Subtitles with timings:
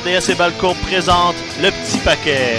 [0.00, 2.58] RDS et Balcourt présentent le petit paquet.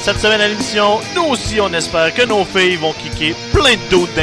[0.00, 3.90] Cette semaine à l'émission, nous aussi on espère que nos filles vont kicker plein de
[3.90, 4.22] doutes d'un.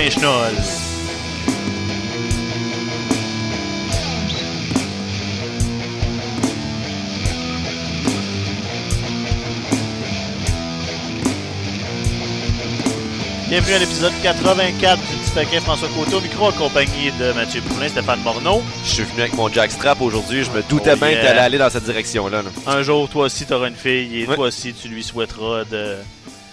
[13.50, 17.88] Bienvenue à l'épisode 84 du Petit Paquet François Coteau, au micro accompagné de Mathieu Poulin,
[17.88, 18.62] Stéphane Morneau.
[18.84, 20.44] Je suis venu avec mon jackstrap aujourd'hui.
[20.44, 21.22] Je me doutais Oh bien yeah.
[21.22, 22.42] que t'allais aller dans cette direction-là.
[22.42, 22.50] là.
[22.68, 24.36] Un jour, toi aussi, t'auras une fille et Ouais.
[24.36, 25.96] toi aussi, tu lui souhaiteras de,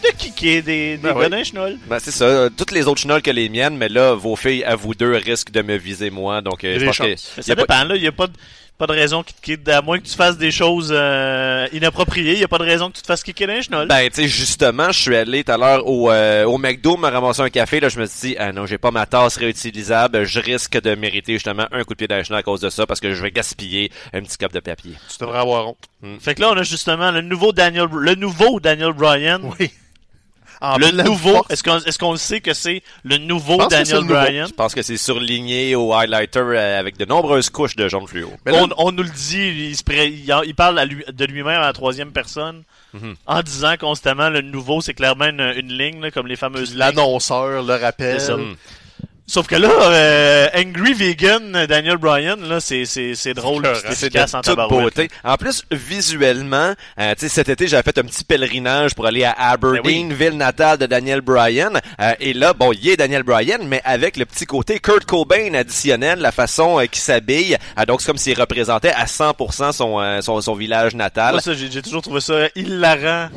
[0.05, 1.31] de kicker des, des Ben gars oui.
[1.31, 1.77] d'un chenol.
[1.89, 2.49] Ben, c'est ça.
[2.57, 5.51] Toutes les autres chenolles que les miennes, mais là, vos filles, à vous deux, risquent
[5.51, 6.41] de me viser moi.
[6.41, 7.17] Donc, euh, je pense que.
[7.17, 7.97] ça pas- dépend, là.
[7.97, 8.35] Il n'y a pas de,
[8.79, 12.33] pas de raison qui te quitte, à moins que tu fasses des choses euh, inappropriées.
[12.33, 13.89] Il n'y a pas de raison que tu te fasses kicker d'un chenol.
[13.89, 17.09] Ben, tu sais, justement, je suis allé tout à l'heure au, euh, au McDo me
[17.09, 17.81] ramasser un café.
[17.81, 20.25] Là, je me suis dit, ah non, j'ai pas ma tasse réutilisable.
[20.25, 23.01] Je risque de mériter justement un coup de pied d'un à cause de ça parce
[23.01, 24.93] que je vais gaspiller un petit cup de papier.
[25.11, 26.19] Tu devrais avoir honte.
[26.21, 29.41] Fait que là, on a justement le nouveau Daniel, le nouveau Daniel Bryan.
[29.59, 29.71] Oui.
[30.61, 34.01] En Le nouveau, est-ce qu'on est-ce qu'on le sait que c'est le nouveau Daniel le
[34.03, 34.15] nouveau.
[34.15, 34.47] Bryan?
[34.49, 38.33] Je pense que c'est surligné au highlighter euh, avec de nombreuses couches de jaune fluo.
[38.47, 40.85] Mais là, on, on nous le dit, il, se pré- il, en- il parle à
[40.87, 42.63] lui- de lui-même à la troisième personne,
[42.95, 43.15] Mhm.
[43.27, 46.79] en disant constamment le nouveau, c'est clairement une, une ligne, là, comme les fameuses lignes.
[46.79, 48.21] l'annonceur le rappelle.
[49.29, 54.33] Sauf que là, euh, Angry Vegan Daniel Bryan, là, c'est, c'est, c'est drôle, c'est efficace
[54.33, 55.09] de en toute beauté.
[55.25, 59.25] En plus, visuellement, euh, tu sais, cet été, j'avais fait un petit pèlerinage pour aller
[59.25, 60.27] à Aberdeen, Ben oui.
[60.29, 61.81] ville natale de Daniel Bryan.
[62.01, 65.55] Euh, et là, bon, il est Daniel Bryan, mais avec le petit côté Kurt Cobain
[65.55, 67.57] additionnel, la façon euh, qu'il s'habille.
[67.79, 71.33] Euh, donc, c'est comme s'il représentait à 100% son, euh, son, son village natal.
[71.33, 73.29] Moi, ça, j'ai, j'ai toujours trouvé ça hilarant,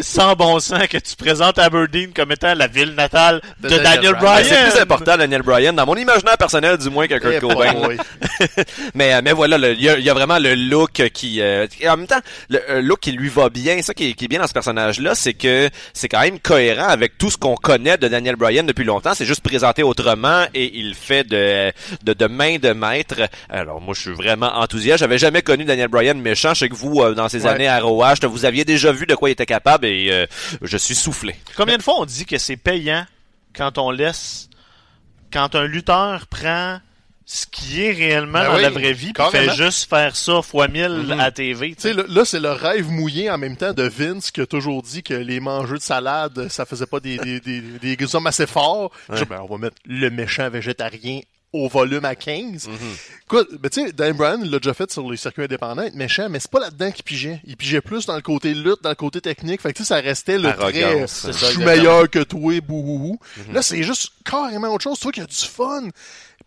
[0.00, 3.94] sans bon sens, que tu présentes Aberdeen comme étant la ville natale de, De Daniel,
[3.94, 4.44] Daniel Bryan.
[4.44, 7.72] C'est plus important, Daniel Bryan, dans mon imaginaire personnel, du moins, que Kurt Eh, Cobain.
[8.94, 11.40] mais, euh, mais voilà, il y, a- il y a vraiment le look qui...
[11.40, 13.80] euh, en même temps, le euh, look qui lui va bien.
[13.82, 16.88] Ça qui est, qui est bien dans ce personnage-là, c'est que c'est quand même cohérent
[16.88, 19.14] avec tout ce qu'on connaît de Daniel Bryan depuis longtemps.
[19.14, 21.72] C'est juste présenté autrement et il fait de,
[22.04, 23.16] de, de main de maître.
[23.48, 25.00] Alors moi, je suis vraiment enthousiaste.
[25.00, 26.54] J'avais jamais connu Daniel Bryan méchant.
[26.54, 27.48] Je sais que vous, euh, dans ces Ouais.
[27.50, 30.26] années à Roach, vous aviez déjà vu de quoi il était capable et euh,
[30.62, 31.36] je suis soufflé.
[31.56, 33.04] Combien de fois on dit que c'est payant
[33.54, 34.48] quand on laisse,
[35.32, 36.78] quand un lutteur prend
[37.28, 40.42] ce qui est réellement Ben dans oui, la vraie vie, puis fait juste faire ça
[40.42, 41.18] fois mille Mhm.
[41.18, 41.74] à TV.
[41.74, 44.80] Tu sais, là, c'est le rêve mouillé en même temps de Vince qui a toujours
[44.82, 48.46] dit que les mangeurs de salade, ça faisait pas des, des, des, des hommes assez
[48.46, 48.92] forts.
[49.08, 51.20] Ben, on va mettre le méchant végétarien
[51.64, 52.68] au volume à 15.
[53.24, 56.28] Écoute, ben, tu sais, Dan Bryan l'a déjà fait sur les circuits indépendants, être méchant,
[56.30, 57.40] mais c'est pas là-dedans qu'il pigeait.
[57.44, 59.60] Il pigeait plus dans le côté lutte, dans le côté technique.
[59.60, 61.66] Fait que tu sais, ça restait le Arrogance, très, c'est ça, je suis exactement.
[61.66, 63.18] meilleur que toi, bouhouhou.
[63.52, 64.98] Là, c'est juste carrément autre chose.
[65.00, 65.88] Toi qui as du fun.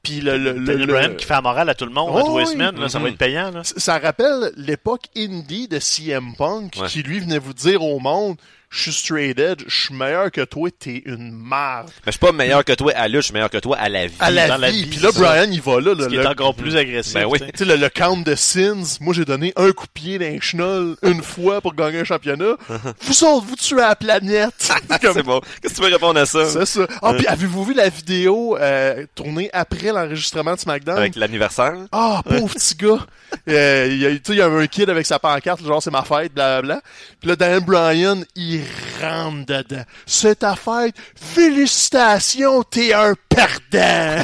[0.02, 2.16] Puis le, le, le, Daniel le- Bryan qui fait la morale à tout le monde
[2.16, 2.52] à Oh tous les oui.
[2.54, 3.12] semaines, là, ça va Mhm.
[3.12, 3.52] être payant.
[3.52, 3.62] Là.
[3.66, 6.88] ça rappelle l'époque indie de CM Punk Ouais.
[6.88, 8.38] qui lui venait vous dire au monde
[8.72, 11.88] je suis straight edge, je suis meilleur que toi, t'es une merde.
[12.06, 13.90] Mais je suis pas meilleur que toi à lutte, je suis meilleur que toi à
[13.90, 14.14] la vie.
[14.20, 14.84] À la dans la vie.
[14.84, 15.10] vie, Puis là.
[15.12, 15.94] Brian, il va là.
[15.96, 17.14] Ce Le, qui le- est encore plus agressif.
[17.14, 17.40] Ben oui.
[17.40, 17.66] tu sais.
[17.66, 18.98] le, le count de sins.
[19.02, 22.56] Moi, j'ai donné un coup de pied d'un chenol une fois pour gagner un championnat.
[23.02, 24.72] vous autres, vous tuez la planète.
[25.02, 25.42] Comme- c'est bon.
[25.62, 26.46] Qu'est-ce que tu veux répondre à ça?
[26.48, 26.88] C'est ça.
[27.02, 30.98] Ah, puis avez-vous vu la vidéo euh, tournée après l'enregistrement de SmackDown?
[30.98, 31.74] Avec l'anniversaire?
[31.92, 33.00] Ah, pauvre petit gars.
[33.48, 35.82] Euh, il y a, tu sais, il y avait un kid avec sa pancarte, genre
[35.82, 36.82] c'est ma fête, blablabla.
[37.20, 38.59] Puis là, Dan Bryan, il
[39.02, 39.84] rentre dedans.
[40.06, 40.96] C'est ta fête.
[41.16, 44.24] Félicitations, t'es un perdant.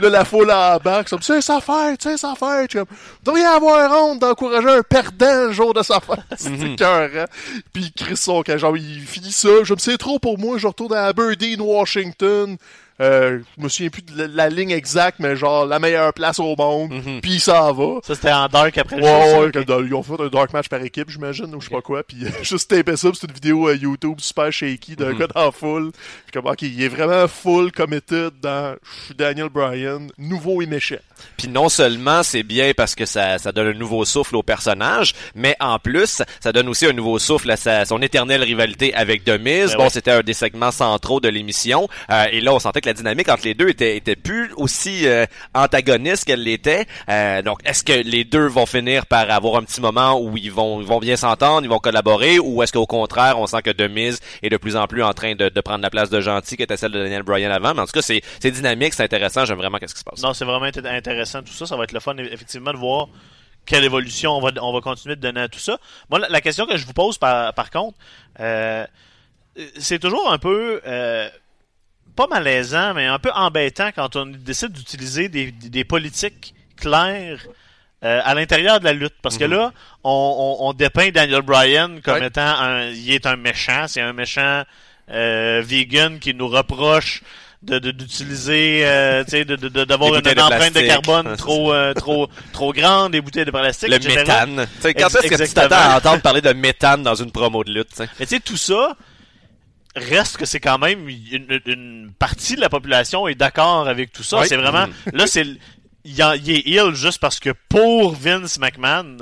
[0.00, 1.08] là, la foule embarque.
[1.08, 2.72] comme, C'est sa fête, c'est sa fête.
[2.72, 2.86] Comme,
[3.22, 6.18] devriez avoir honte d'encourager un perdant le jour de sa fête.
[6.36, 7.26] C'est écœurant.
[7.72, 8.58] Puis il crie son camp.
[8.58, 9.48] Genre, il finit ça.
[9.64, 10.58] Je me sais trop pour moi.
[10.58, 12.56] Je retourne à Aberdeen, Washington.
[13.00, 16.38] Euh, je me souviens plus de la, la ligne exacte, mais genre la meilleure place
[16.38, 17.20] au monde, Mhm.
[17.20, 18.00] puis ça va.
[18.02, 20.68] Ça, c'était en dark après le Ouais, show, ouais, ils ont fait un dark match
[20.68, 23.68] par équipe, j'imagine, ou je sais pas quoi, puis juste taper ça, c'est une vidéo
[23.68, 25.18] euh, YouTube super shaky d'un Mhm.
[25.18, 25.92] gars dans foule.
[25.92, 30.66] Puis comme, ok, il est vraiment full committed dans je suis Daniel Bryan, nouveau et
[30.66, 30.96] méchant.
[31.36, 35.14] Puis non seulement c'est bien parce que ça, ça donne un nouveau souffle au personnage,
[35.34, 39.26] mais en plus, ça donne aussi un nouveau souffle à sa, son éternelle rivalité avec
[39.28, 39.70] Miz.
[39.72, 39.90] Ben bon, ouais.
[39.90, 41.88] c'était un des segments centraux de l'émission.
[42.10, 45.26] Euh, et là, on sentait que la dynamique entre les deux était, plus aussi euh,
[45.54, 46.86] antagoniste qu'elle l'était.
[47.08, 50.50] Euh, donc, est-ce que les deux vont finir par avoir un petit moment où ils
[50.50, 54.20] vont, vont bien s'entendre, ils vont collaborer, ou est-ce qu'au contraire, on sent que Miz
[54.42, 56.76] est de plus en plus en train de, prendre la place de gentil qui était
[56.76, 57.74] celle de Daniel Bryan avant?
[57.74, 59.44] Mais en tout cas, c'est dynamique, c'est intéressant.
[59.44, 60.22] J'aime vraiment qu'est-ce qui se passe.
[60.22, 61.66] Non, c'est vraiment int- intéressant tout ça.
[61.66, 63.08] Ça va être le fun, effectivement, de voir
[63.66, 65.78] quelle évolution on va, on va continuer de donner à tout ça.
[66.10, 67.98] Moi, la, question que je vous pose, par, contre,
[68.40, 68.86] euh,
[69.78, 70.80] c'est toujours un peu,
[72.26, 77.38] pas malaisant, mais un peu embêtant quand on décide d'utiliser des, des, politiques claires
[78.04, 79.14] euh, à l'intérieur de la lutte.
[79.22, 79.72] Parce que là,
[80.04, 82.26] on, on, on dépeint Daniel Bryan comme Ouais.
[82.26, 84.64] étant un, il est un méchant, c'est un méchant
[85.10, 87.22] euh, vegan qui nous reproche
[87.62, 93.12] d'utiliser euh, de de- d'avoir une, de empreinte de carbone trop euh, trop trop grande
[93.12, 94.14] des bouteilles de plastique le etc.
[94.16, 94.66] méthane.
[94.76, 97.32] Tu sais, quand Ex- est-ce que tu t'attends à entendre parler de méthane dans une
[97.32, 97.98] promo de lutte?
[97.98, 98.96] mais tu sais tout ça
[99.96, 104.22] reste que c'est quand même une, une partie de la population est d'accord avec tout
[104.22, 104.44] ça.
[104.44, 105.46] C'est vraiment là c'est
[106.04, 109.16] il, est ill juste parce que pour Vince McMahon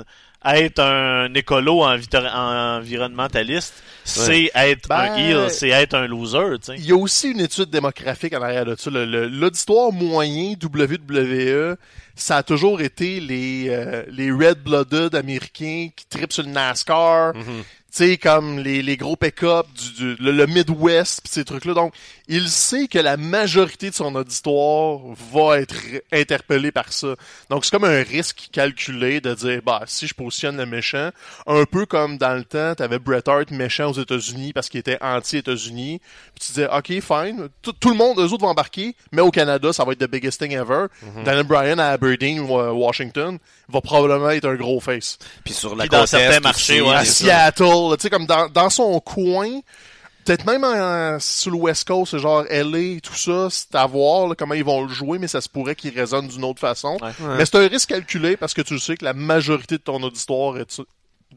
[0.45, 3.73] être un écolo environnementaliste
[4.03, 6.75] c'est être un Ben, heel c'est être un loser tu sais.
[6.77, 8.89] Il y a aussi une étude démographique en arrière de ça.
[8.89, 11.75] Le- le- L'auditoire moyen WWE,
[12.15, 17.33] ça a toujours été les, euh, les red-blooded américains qui tripent sur le NASCAR.
[17.33, 17.39] Tu
[17.91, 21.73] sais, comme les, les gros pick-up, du, du- le, le Midwest, pis ces trucs-là.
[21.73, 21.93] Donc,
[22.27, 24.99] il sait que la majorité de son auditoire
[25.33, 25.75] va être
[26.11, 27.15] interpellé par ça.
[27.49, 31.09] Donc, c'est comme un risque calculé de dire, bah, si je positionne le méchant,
[31.47, 34.97] un peu comme dans le temps, t'avais Bret Hart méchant aux États-Unis parce qu'il était
[35.01, 35.99] anti-États-Unis.
[36.35, 39.31] Puis tu disais, OK, fine, tout, tout le monde, eux autres vont embarquer, mais au
[39.31, 40.87] Canada, ça va être the biggest thing ever.
[41.23, 43.37] Daniel Bryan à Aberdeen ou à Washington
[43.69, 45.17] va probablement être un gros face.
[45.43, 48.49] Puis sur la Puis dans certains marchés, ouais, À Seattle, là, tu sais, comme dans,
[48.49, 49.47] dans son coin,
[50.25, 53.85] peut-être même en- sur le West Coast, c'est genre LA et tout ça, c'est à
[53.85, 56.59] voir là, comment ils vont le jouer, mais ça se pourrait qu'il résonne d'une autre
[56.59, 56.97] façon.
[57.01, 57.11] Ouais.
[57.37, 60.57] Mais c'est un risque calculé parce que tu sais que la majorité de ton auditoire
[60.57, 60.81] est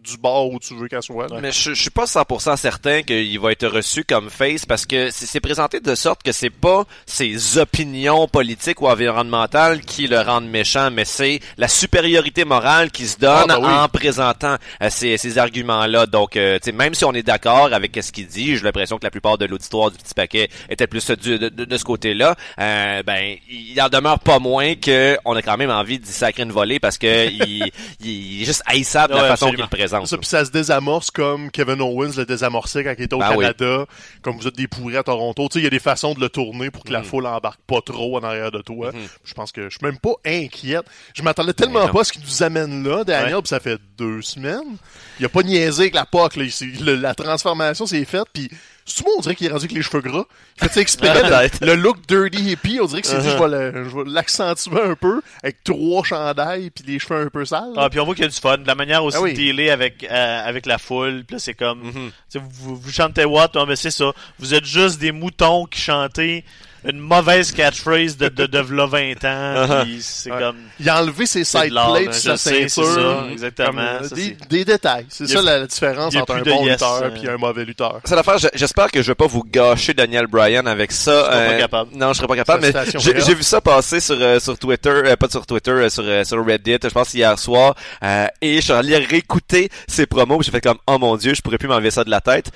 [0.02, 1.28] du bord où tu veux qu'elle soit.
[1.28, 1.38] là.
[1.40, 5.10] Mais je, je suis pas 100% certain qu'il va être reçu comme face parce que
[5.10, 10.48] c'est présenté de sorte que c'est pas ses opinions politiques ou environnementales qui le rendent
[10.48, 13.66] méchant, mais c'est la supériorité morale qui se donne Ah, bah oui.
[13.68, 16.06] en présentant euh, ces, ces arguments-là.
[16.06, 19.10] Donc, euh, même si on est d'accord avec ce qu'il dit, j'ai l'impression que la
[19.10, 22.36] plupart de l'auditoire du petit paquet était plus du- de, de- de ce côté-là.
[22.58, 26.42] euh, ben, il en demeure pas moins que on a quand même envie d'y sacrer
[26.44, 27.70] une volée parce que il,
[28.00, 29.89] il est juste haïssable de la Ouais, façon qu'il le présente.
[30.06, 33.30] Ça, puis ça se désamorce comme Kevin Owens le désamorçait quand il était au Ben
[33.36, 33.44] oui.
[33.44, 33.86] Canada.
[34.22, 35.48] Comme vous êtes des pourris à Toronto.
[35.48, 36.92] Tu sais, il y a des façons de le tourner pour que Mm.
[36.94, 38.92] la foule embarque pas trop en arrière de toi.
[38.92, 38.98] Mhm.
[39.24, 40.84] Je pense que je suis même pas inquiète.
[41.14, 41.92] Je m'attendais tellement Ben non.
[41.92, 43.40] pas à ce qu'il nous amène là, Daniel, Ouais.
[43.42, 44.76] puis ça fait deux semaines.
[45.18, 46.44] Il a pas niaisé avec la POC, là.
[46.80, 48.50] Le- la transformation s'est faite, puis
[48.90, 50.24] c'est tout le monde, on dirait qu'il est rendu avec les cheveux gras?
[50.62, 51.60] Il fait exprès, Peut-être.
[51.60, 53.22] le, le look dirty hippie, on dirait que c'est Uh-huh.
[53.22, 57.28] je vais le- je vais l'accentuer un peu, avec trois chandails, puis les cheveux un
[57.28, 57.72] peu sales.
[57.76, 58.58] Ah, puis on voit qu'il y a du fun.
[58.58, 59.32] De la manière aussi Ah oui.
[59.32, 61.24] de dealer avec, euh, avec la foule.
[61.26, 61.82] Puis là, c'est comme...
[61.84, 62.10] Mhm.
[62.28, 63.50] sais, vous, vous chantez what?
[63.54, 64.12] Ah, ben c'est ça.
[64.38, 66.44] Vous êtes juste des moutons qui chantez
[66.88, 69.82] une mauvaise catchphrase de, de, de v'là 20 ans.
[69.84, 70.38] puis c'est Ouais.
[70.38, 70.56] comme...
[70.78, 72.94] Il a enlevé ses de side plates sur je sa ceinture.
[72.94, 73.68] ça, exactement.
[73.98, 75.06] Comme, Ça, des, c'est- des détails.
[75.08, 77.10] C'est ça la, la différence entre un de bon yes, lutteur euh.
[77.22, 78.00] et un mauvais lutteur.
[78.04, 81.10] C'est l'affaire, j'espère que je vais pas vous gâcher Daniel Bryan avec ça.
[81.12, 81.90] seras pas Euh, capable.
[81.96, 85.16] Non, je serais pas capable, mais j'ai vu ça passer sur euh, sur Twitter, euh,
[85.16, 88.60] pas sur Twitter, euh, sur euh, sur Reddit, je pense hier soir, euh, et je
[88.62, 91.90] suis allé réécouter ses promos, j'ai fait comme oh mon dieu, je pourrais plus m'enlever
[91.90, 92.50] ça de la tête.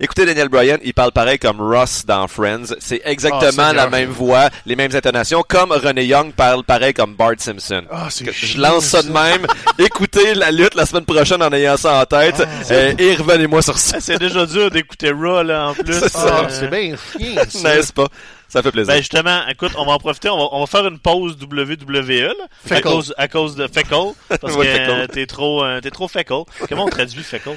[0.00, 2.66] Écoutez Daniel Bryan, il parle pareil comme Ross dans Friends.
[2.78, 7.16] C'est exactement Ah, la même voix, les mêmes intonations, comme René Young parle pareil comme
[7.16, 7.82] Bart Simpson.
[7.90, 9.44] Ah, c'est Que- Je lance ça de même.
[9.78, 13.60] Écoutez la lutte la semaine prochaine en ayant ça en tête, Ah, euh, et revenez-moi
[13.60, 13.96] sur ça.
[13.96, 15.94] Ah, c'est déjà dur d'écouter Raw, là, en plus.
[15.98, 16.14] C'est.
[16.14, 16.94] Ah, Euh, c'est bien.
[17.64, 18.06] N'est-ce pas?
[18.48, 18.94] Ça fait plaisir.
[18.94, 22.08] Ben justement, écoute, on va en profiter, on va, on va faire une pause WWE
[22.08, 22.32] là,
[22.70, 26.08] à cause à cause de feckle parce Ouais, que euh, t'es trop euh, t'es trop
[26.08, 26.44] feckle.
[26.66, 27.50] Comment on traduit feckle?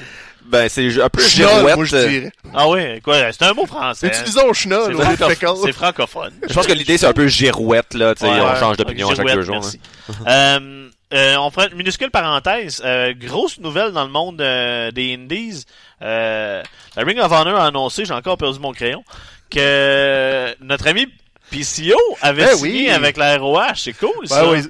[0.45, 1.75] Ben, c'est un peu girouette.
[1.75, 2.31] moi, je euh, dirais.
[2.53, 4.07] Ah ouais, quoi, c'est un mot français.
[4.07, 6.33] Utilisons schnoll C'est au francophone.
[6.47, 8.13] Je pense que l'idée, c'est un peu girouette, là.
[8.15, 9.55] Tu sais, Ouais, on change d'opinion à chaque deux jours.
[9.61, 9.79] merci.
[10.27, 12.81] euh, euh, on fera une minuscule parenthèse.
[12.85, 15.65] Euh, grosse nouvelle dans le monde euh, des Indies.
[16.01, 16.63] Euh,
[16.95, 19.03] la Ring of Honor a annoncé, j'ai encore perdu mon crayon,
[19.49, 21.07] que notre ami
[21.51, 22.89] PCO avait Ben signé oui.
[22.89, 24.49] avec la ROH, c'est cool Ben ça.
[24.49, 24.61] oui.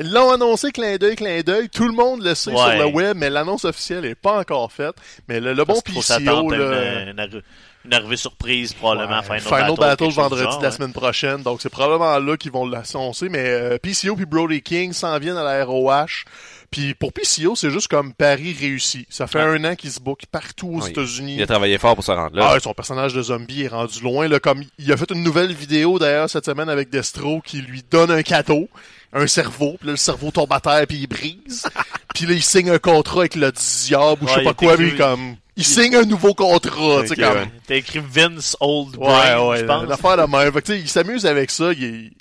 [0.00, 1.68] Ils l'ont annoncé, clin d'œil, clin d'œil.
[1.68, 2.56] Tout le monde le sait Ouais.
[2.58, 4.94] sur le web, mais l'annonce officielle n'est pas encore faite.
[5.28, 7.42] Mais le, le bon PCO, là, une, une
[7.84, 10.72] une arrivée surprise probablement Ouais, Final, Final Battle, vendredi genre, de la hein.
[10.72, 11.42] semaine prochaine.
[11.42, 13.28] Donc, c'est probablement là qu'ils vont l'annoncer.
[13.28, 16.24] Mais euh, PCO puis Brody King s'en viennent à la ROH.
[16.70, 19.06] Puis pour PCO, c'est juste comme Paris réussi.
[19.08, 20.90] Ça fait un an qu'il se book partout aux Oui.
[20.90, 21.36] États-Unis.
[21.36, 22.52] Il a travaillé fort pour se rendre là.
[22.52, 24.26] Ah, son personnage de zombie est rendu loin.
[24.26, 27.84] Là, comme il a fait une nouvelle vidéo d'ailleurs cette semaine avec Destro qui lui
[27.88, 28.68] donne un cadeau,
[29.12, 29.76] un cerveau.
[29.78, 31.64] Puis là, le cerveau tombe à terre puis il brise.
[32.14, 34.76] puis là, il signe un contrat avec le diable ou je sais pas quoi.
[34.76, 37.02] Puis comme il signe un nouveau contrat.
[37.02, 37.34] tu sais comme.
[37.36, 37.50] ouais.
[37.66, 39.06] T'as écrit Vince Old Ouais,
[39.36, 39.88] ouais, je pense.
[39.88, 40.52] l'affaire de même.
[40.52, 41.72] Fait que, il s'amuse avec ça.
[41.72, 42.12] il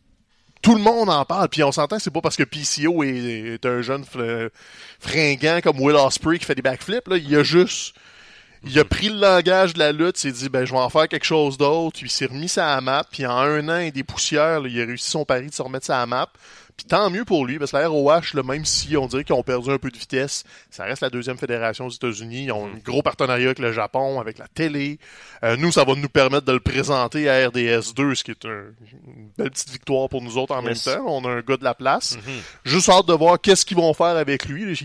[0.62, 1.50] Tout le monde en parle.
[1.50, 4.50] Puis on s'entend que c'est pas parce que PCO est, est un jeune fr-
[5.00, 7.08] fringant comme Will Ospreay qui fait des backflips.
[7.08, 7.18] Là.
[7.18, 7.96] Il a juste...
[8.66, 11.10] Il a pris le langage de la lutte, s'est dit ben je vais en faire
[11.10, 13.80] quelque chose d'autre, puis il s'est remis ça à la map, puis en un an
[13.80, 16.06] et des poussières, là, il a réussi son pari de se remettre ça à la
[16.06, 16.30] map.
[16.75, 19.36] Puis tant mieux pour lui, parce que la ROH, là, même si on dirait qu'ils
[19.36, 22.46] ont perdu un peu de vitesse, ça reste la deuxième fédération aux États-Unis.
[22.46, 24.98] Ils ont un gros partenariat avec le Japon, avec la télé.
[25.44, 28.65] Euh, nous, ça va nous permettre de le présenter à RDS2, ce qui est un-
[29.08, 30.88] une belle petite victoire pour nous autres en Yes.
[30.88, 31.03] même temps.
[31.08, 32.18] On a un gars de la place.
[32.65, 34.75] Juste hâte de voir qu'est-ce qu'ils vont faire avec lui.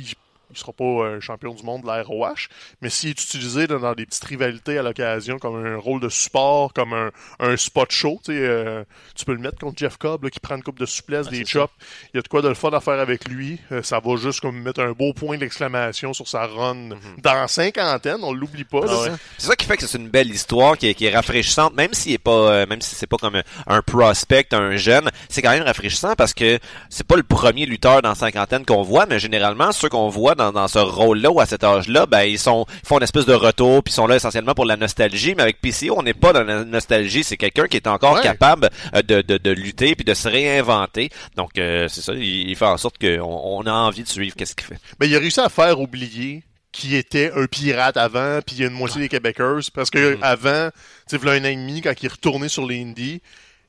[0.51, 2.49] Il, il sera pas un champion du monde de la ROH,
[2.83, 6.73] mais s'il est utilisé dans, des petites rivalités à l'occasion, comme un rôle de support,
[6.73, 10.41] comme un, un spot show, euh, tu peux le mettre contre Jeff Cobb, là, qui
[10.41, 11.73] prend une coupe de souplesse, des c'est chops.
[12.13, 13.61] Il y a de quoi de le fun à faire avec lui.
[13.73, 18.19] Euh, ça va juste comme mettre un beau point d'exclamation sur sa run dans cinquantaine,
[18.23, 18.81] on l'oublie pas.
[18.89, 19.13] Ah ouais.
[19.39, 21.95] C'est ça qui fait que c'est une belle histoire qui est, qui est rafraîchissante, même
[21.95, 25.43] s'il est pas, euh, même si c'est pas comme un, un prospect, un jeune, c'est
[25.43, 29.19] quand même rafraîchissant parce que c'est pas le premier lutteur dans cinquantaine qu'on voit, mais
[29.19, 32.65] généralement ceux qu'on voit dans, dans ce rôle-là ou à cet âge-là, ben ils sont,
[32.83, 35.35] ils font une espèce de retour, puis ils sont là essentiellement pour la nostalgie.
[35.37, 38.23] Mais avec PCO, on n'est pas dans la nostalgie, c'est quelqu'un qui est encore Ouais.
[38.23, 41.11] capable euh, de, de, de lutter puis de se réinventer.
[41.37, 44.35] Donc euh, c'est ça, il, il fait en sorte qu'on on a envie de suivre
[44.35, 44.79] qu'est-ce qu'il fait.
[44.99, 48.65] Ben, il a réussi à faire oublier qui était un pirate avant, puis il y
[48.65, 50.69] a une moitié des Québécois, parce que avant,
[51.09, 53.21] tu sais, un an et demi, quand il retourné sur les Indies,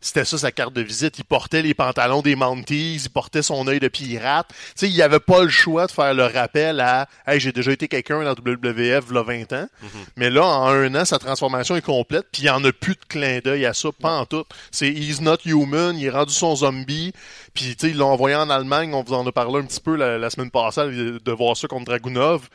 [0.01, 1.19] c'était ça sa carte de visite.
[1.19, 4.47] Il portait les pantalons des Mounties, il portait son œil de pirate.
[4.49, 7.71] Tu sais, il avait pas le choix de faire le rappel à «Hey, j'ai déjà
[7.71, 9.67] été quelqu'un dans WWF v'là 20 ans.
[10.15, 12.93] Mais là, en un an, sa transformation est complète, puis il y en a plus
[12.93, 14.45] de clin d'œil à ça, pas en tout.
[14.71, 17.13] C'est «He's not human», il est rendu son zombie,
[17.53, 19.81] puis tu sais, ils l'ont envoyé en Allemagne, on vous en a parlé un petit
[19.81, 22.47] peu la, la semaine passée, de voir ça contre Dragunov.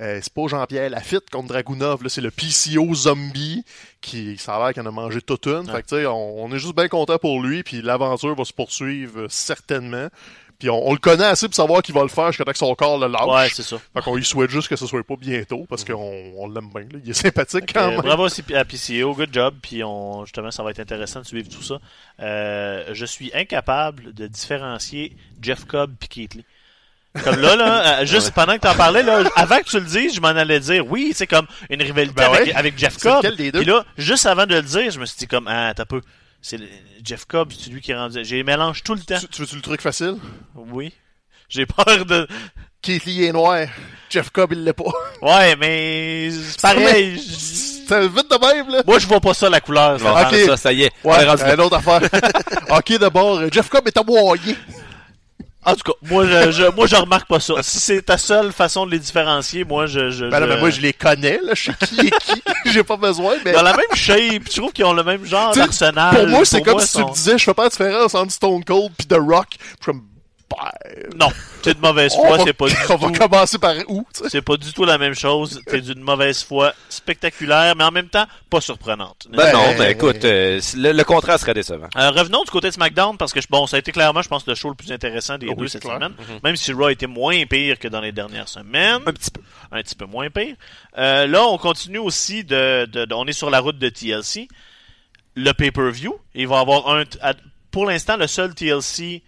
[0.00, 3.64] Euh, c'est pas Jean-Pierre Lafitte contre Dragunov, c'est le PCO zombie
[4.00, 5.68] qui ça a l'air qu'il en a mangé toute une.
[5.68, 9.20] Fait que, on, on est juste bien content pour lui, puis l'aventure va se poursuivre
[9.20, 10.08] euh, certainement.
[10.58, 12.58] Puis on, on le connaît assez pour savoir qu'il va le faire jusqu'à temps que
[12.58, 13.26] son corps le lâche.
[13.26, 13.78] Ouais, c'est ça.
[13.78, 16.82] fait qu'on lui souhaite juste que ce soit pas bientôt, parce qu'on on l'aime bien.
[16.82, 16.98] là.
[17.02, 18.00] Il est sympathique quand même.
[18.00, 19.54] bravo aussi à PCO, good job.
[19.62, 21.78] Puis on, justement, ça va être intéressant de suivre tout ça.
[22.20, 26.44] Euh, je suis incapable de différencier Jeff Cobb et Keith Lee.
[27.24, 30.14] Comme là, là, euh, juste pendant que t'en parlais, là, avant que tu le dises,
[30.14, 32.54] je m'en allais dire, oui, c'est comme une rivalité Ben avec, ouais.
[32.54, 33.16] avec Jeff C'est Cobb.
[33.24, 33.58] lequel des deux?
[33.60, 36.00] Puis là, juste avant de le dire, je me suis dit comme, ah, t'as peu.
[36.40, 36.66] C'est le-
[37.04, 38.20] Jeff Cobb, c'est lui qui est rendu.
[38.24, 39.18] J'ai les mélange tout le temps.
[39.18, 40.16] Tu, tu veux-tu le truc facile?
[40.54, 40.92] Oui.
[41.48, 42.28] J'ai peur de.
[42.80, 43.66] Keith Lee est noir.
[44.08, 44.84] Jeff Cobb, il l'est pas.
[45.20, 47.20] Ouais, mais c'est pareil.
[47.90, 48.82] C'est vite de même, là.
[48.86, 49.98] Moi, je vois pas ça la couleur.
[49.98, 50.32] Bon, Ok.
[50.46, 50.92] ça, ça y est.
[51.02, 52.00] Ouais, une autre affaire.
[52.70, 54.54] ok, d'abord, Jeff Cobb est à moyen.
[55.66, 57.54] En tout cas, moi je, je, moi je remarque pas ça.
[57.62, 60.10] Si c'est ta seule façon de les différencier, moi je.
[60.10, 61.52] je, Ben là, je- mais moi, je les connais, là.
[61.54, 62.42] Je sais qui est qui.
[62.72, 63.52] J'ai pas besoin, mais.
[63.52, 66.16] Dans la même shape, je trouve qu'ils ont le même genre Tu d'arsenal.
[66.16, 68.32] Pour moi, c'est comme si sont- tu me disais, je fais pas la différence entre
[68.32, 69.48] Stone Cold pis The Rock.
[69.50, 70.02] Puis je suis comme,
[70.50, 71.28] ben, Non,
[71.62, 73.12] t'es de mauvaise on foi, va, c'est pas du on va tout.
[73.18, 74.06] commencer par où?
[74.28, 75.60] C'est pas du tout la même chose.
[75.66, 79.26] T'es d'une mauvaise foi spectaculaire, mais en même temps pas surprenante.
[79.30, 81.88] Ben, Ben, non, mais écoute, euh, le, le contrat serait décevant.
[81.96, 84.46] Euh, revenons du côté de SmackDown parce que bon, ça a été clairement, je pense,
[84.46, 85.98] le show le plus intéressant des Oh deux cette c'est clair.
[85.98, 86.14] semaine.
[86.42, 89.02] Même si Raw était moins pire que dans les dernières semaines.
[89.06, 89.40] Un petit peu.
[89.72, 90.56] un petit peu moins pire.
[90.98, 94.48] Euh, là, on continue aussi de, de, de- On est sur la route de TLC.
[95.36, 96.18] Le pay-per-view.
[96.34, 97.04] Il va y avoir un.
[97.22, 97.34] à-
[97.70, 99.22] Pour l'instant, le seul TLC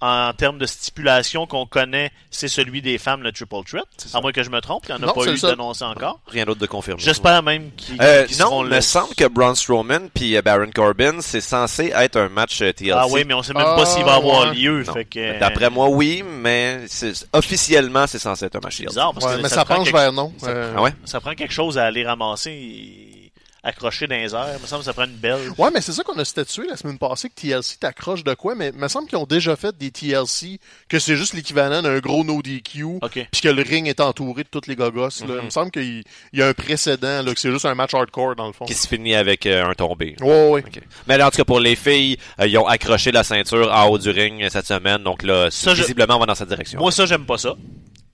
[0.00, 3.84] en termes de stipulation qu'on connaît, c'est celui des femmes, le Triple Threat.
[4.14, 6.20] À moins que je me trompe, il n'y en a Non, pas eu d'annoncé encore.
[6.28, 7.02] Rien d'autre de confirmé.
[7.02, 10.70] J'espère même qu'ils Euh, qu'ils non, il me semble que Braun Strowman puis euh, Baron
[10.74, 12.92] Corbin, c'est censé être un match euh, TLC.
[12.96, 14.54] Ah oui, mais on sait même Ah, pas s'il va avoir ouais.
[14.54, 14.84] lieu.
[15.10, 16.80] Que, D'après moi, oui, mais
[17.32, 18.88] officiellement, c'est censé être un match c'est TLC.
[18.88, 20.32] bizarre parce Ouais, que mais ça, penche quelque- vers non.
[20.44, 20.92] Euh, Ah ouais?
[21.04, 23.19] ça prend quelque chose à aller ramasser
[23.62, 24.54] accroché dans les airs.
[24.56, 25.50] Il me semble que ça prend une belle.
[25.58, 28.54] Ouais, mais c'est ça qu'on a statué la semaine passée que TLC t'accroche de quoi,
[28.54, 31.98] mais il me semble qu'ils ont déjà fait des TLC que c'est juste l'équivalent d'un
[31.98, 32.98] gros no DQ,
[33.30, 35.00] puis que le ring est entouré de toutes les gogos.
[35.26, 35.34] là.
[35.40, 36.02] Il me semble qu'il
[36.32, 38.64] il y a un précédent, là, que c'est juste un match hardcore dans le fond.
[38.64, 40.16] Qui se finit avec euh, un tombé.
[40.20, 40.64] Ouais, ouais.
[41.06, 43.86] Mais là, en tout cas, pour les filles, euh, ils ont accroché la ceinture en
[43.88, 45.02] haut du ring euh, cette semaine.
[45.02, 46.78] Donc là, Ça, je- visiblement, on va dans cette direction.
[46.80, 47.54] Moi, ça, j'aime pas ça.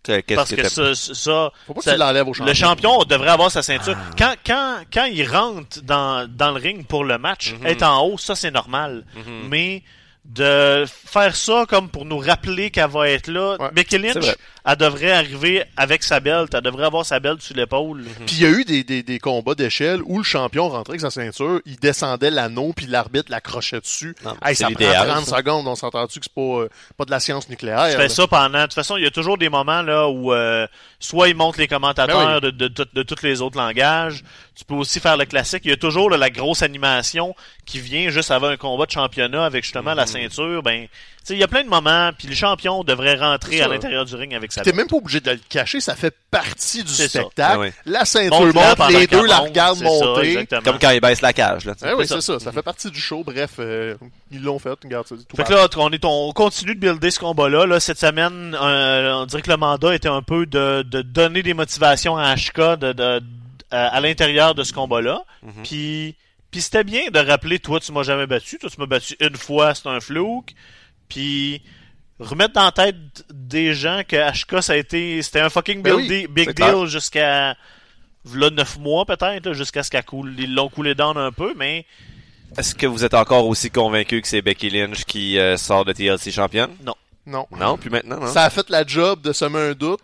[0.07, 2.47] Qu'est-ce Parce que ça, ça, Faut pas que ça- tu l'enlèves au champion.
[2.47, 3.97] le champion devrait avoir sa ceinture.
[4.19, 7.67] Quand, quand, quand il rentre dans, dans le ring pour le match, Mhm.
[7.67, 9.05] être en haut, ça c'est normal.
[9.49, 9.83] Mais
[10.28, 14.25] de faire ça comme pour nous rappeler qu'elle va être là, Ouais, Becky Lynch,
[14.68, 18.04] elle devrait arriver avec sa belt, elle devrait avoir sa belt sur l'épaule.
[18.26, 21.00] Puis il y a eu des, des, des combats d'échelle où le champion rentrait avec
[21.00, 24.16] sa ceinture, il descendait l'anneau, puis l'arbitre l'accrochait dessus.
[24.25, 25.37] Non, Hey, c'est ça prend l'idéal, 30 ça.
[25.38, 27.85] secondes, on s'entend-tu que c'est pas, euh, pas de la science nucléaire.
[27.90, 28.02] Tu là?
[28.02, 28.59] fais ça pendant.
[28.59, 30.66] De toute façon, il y a toujours des moments là où euh,
[30.99, 34.25] soit ils montent les commentateurs Ben de, de, tout- de tous les autres langages.
[34.56, 35.62] Tu peux aussi faire le classique.
[35.64, 37.35] Il y a toujours là, la grosse animation
[37.66, 39.97] qui vient juste avant un combat de championnat avec justement Mhm.
[39.99, 40.62] la ceinture.
[40.62, 40.88] Ben, tu
[41.25, 42.11] sais, il y a plein de moments.
[42.16, 43.68] Puis le champion devrait rentrer à ça.
[43.70, 44.76] l'intérieur du ring avec sa T'es belt.
[44.78, 47.08] même pas obligé de le cacher, ça fait partie du ça.
[47.08, 47.58] spectacle.
[47.61, 47.68] Oui.
[47.85, 50.46] La ceinture monte, pendant les deux la monte, regardent ça, monter.
[50.64, 51.64] Comme quand ils baissent la cage.
[51.64, 51.85] Là, tu.
[51.88, 52.20] Eh oui, C'est ça.
[52.20, 52.38] ça.
[52.38, 53.23] Ça fait partie du show.
[53.25, 53.94] Bref, euh,
[54.30, 54.70] ils l'ont fait.
[54.82, 57.66] Regarde, c'est tout Fait que là, on, est, on continue de builder ce combat-là.
[57.66, 61.42] Là, cette semaine, euh, on dirait que le mandat était un peu de, de donner
[61.42, 63.23] des motivations à HK de, de-
[63.73, 65.23] à, à l'intérieur de ce combat-là.
[65.64, 66.14] Puis,
[66.57, 68.59] puis c'était bien de rappeler, toi, tu m'as jamais battu.
[68.59, 70.55] Toi, tu m'as battu une fois, c'est un flouk.
[71.07, 71.61] Puis
[72.19, 72.97] remettre dans la tête
[73.31, 76.87] des gens que HK, ça a été, c'était un fucking Ben big, oui, deal- big
[76.87, 77.57] jusqu'à
[78.35, 81.85] là, neuf mois peut-être, jusqu'à ce qu'ils coule, ils l'ont coulé down un peu, mais
[82.57, 85.93] Est-ce que vous êtes encore aussi convaincu que c'est Becky Lynch qui euh, sort de
[85.93, 86.71] TLC championne?
[86.83, 86.95] Non.
[87.27, 88.29] Non, plus maintenant, non?
[88.29, 90.01] Ça a fait la job de semer un doute.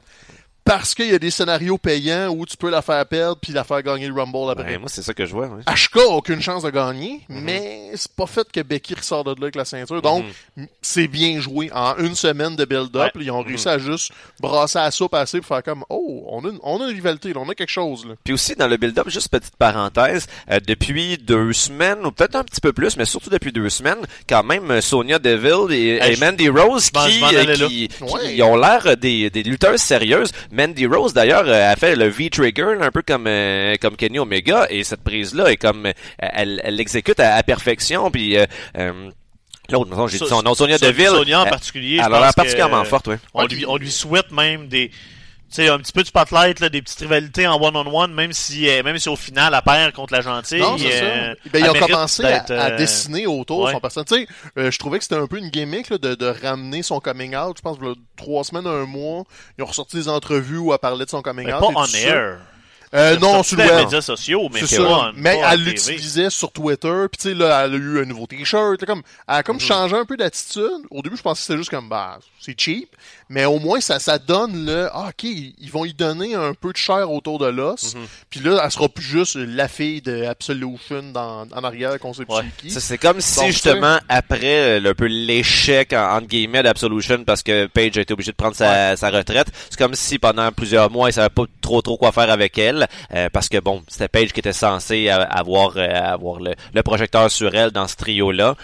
[0.65, 3.65] Parce qu'il y a des scénarios payants où tu peux la faire perdre puis la
[3.65, 4.65] faire gagner le Rumble après.
[4.75, 5.49] Ben, moi, c'est ça que je vois.
[5.49, 5.63] ouais.
[5.67, 9.37] HK a aucune chance de gagner, mais c'est pas fait que Becky ressort de là
[9.43, 10.01] avec la ceinture.
[10.01, 10.25] Donc,
[10.57, 11.69] m- c'est bien joué.
[11.75, 13.23] En une semaine de build-up, Ouais.
[13.25, 16.49] ils ont réussi à juste brasser la soupe assez pour faire comme Oh, on a
[16.51, 18.07] une, on a une rivalité, là, on a quelque chose.
[18.07, 18.15] Là.
[18.23, 22.45] Puis aussi, dans le build-up, juste petite parenthèse, euh, depuis deux semaines, ou peut-être un
[22.45, 26.13] petit peu plus, mais surtout depuis deux semaines, quand même, euh, Sonia Deville et, Hey,
[26.13, 26.99] et je- Mandy Rose qui,
[27.35, 28.43] euh, qui, qui Ouais.
[28.43, 30.31] ont l'air des, des lutteuses sérieuses.
[30.53, 34.67] Mandy Rose, d'ailleurs, euh, a fait le V-Trigger, un peu comme, euh, comme Kenny Omega,
[34.71, 38.37] et cette prise-là est comme, euh, elle elle l'exécute à, à perfection, puis...
[39.71, 41.07] L'autre, non, j'ai dit son nom, Sonia So- Deville.
[41.07, 41.97] Sonia en particulier.
[41.97, 43.15] Elle je a l'air pense que, particulièrement forte, oui.
[43.33, 44.91] On lui, on lui souhaite même des.
[45.53, 48.67] Tu sais, un petit peu de spotlight, là, des petites rivalités en one-on-one, même si,
[48.71, 50.61] euh, même si au final, elle perd contre la gentille.
[50.61, 51.51] Non, c'est euh, ça.
[51.53, 53.67] Ben, ils ont commencé à, euh, dessiner autour ouais.
[53.67, 54.09] de son personnage.
[54.09, 56.83] Tu sais, euh, je trouvais que c'était un peu une gimmick là, de, de ramener
[56.83, 57.59] son coming out.
[57.59, 59.25] Je pense que trois semaines, un mois,
[59.59, 61.61] ils ont ressorti des entrevues où elle parlait de son coming mais out.
[61.61, 61.99] pas et tout on ça.
[61.99, 62.39] air.
[62.95, 63.85] Euh, non, Sur le web.
[63.85, 65.13] médias sociaux, mais C'est ça.
[65.15, 68.85] mais elle l'utilisait sur Twitter, puis tu sais là, elle a eu un nouveau t-shirt,
[68.85, 70.83] comme elle a comme changé un peu d'attitude.
[70.91, 72.95] Au début, je pensais que c'était juste comme bah c'est cheap,
[73.33, 76.71] mais au moins ça ça donne le ah, OK, ils vont y donner un peu
[76.73, 77.95] de chair autour de l'os.
[78.31, 82.25] Puis là, elle sera plus juste la fille de Absolution dans en arrière qu'on sait
[82.29, 82.43] Ouais.
[82.59, 82.71] qui.
[82.71, 87.43] C'est comme si Donc, justement après euh, un peu l'échec en- entre guillemets d'Absolution parce
[87.43, 90.91] que Paige a été obligé de prendre sa, sa retraite, c'est comme si pendant plusieurs
[90.91, 94.09] mois il savait pas trop trop quoi faire avec elle euh, parce que bon c'était
[94.09, 97.97] Paige qui était censée euh, avoir euh, avoir le, le projecteur sur elle dans ce
[97.97, 98.55] trio là.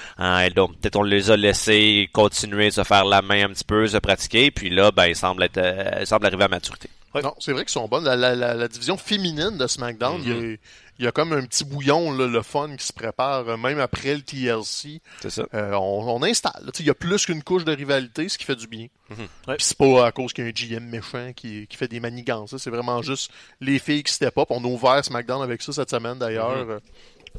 [0.54, 3.87] donc peut-être on les a laissés continuer de se faire la main un petit peu,
[3.87, 6.88] se pratiquer puis là ben il semble être euh, semble arriver à maturité.
[7.14, 8.05] Non, c'est vrai qu'ils sont bonnes.
[8.05, 10.57] La, la, la, la division féminine de SmackDown, il y a-
[11.01, 13.79] il y, a comme un petit bouillon, là, le fun qui se prépare, euh, même
[13.79, 15.01] après le TLC.
[15.21, 15.47] C'est ça.
[15.55, 16.71] Euh, on, on installe.
[16.81, 18.88] Il y a plus qu'une couche de rivalité, ce qui fait du bien.
[19.11, 19.55] Ouais.
[19.57, 22.01] Puis c'est pas à cause qu'il y a un GM méchant qui, qui fait des
[22.01, 22.57] manigances.
[22.57, 24.49] C'est vraiment juste les filles qui step up.
[24.51, 26.51] On a ouvert SmackDown avec ça cette semaine d'ailleurs.
[26.68, 26.81] Euh,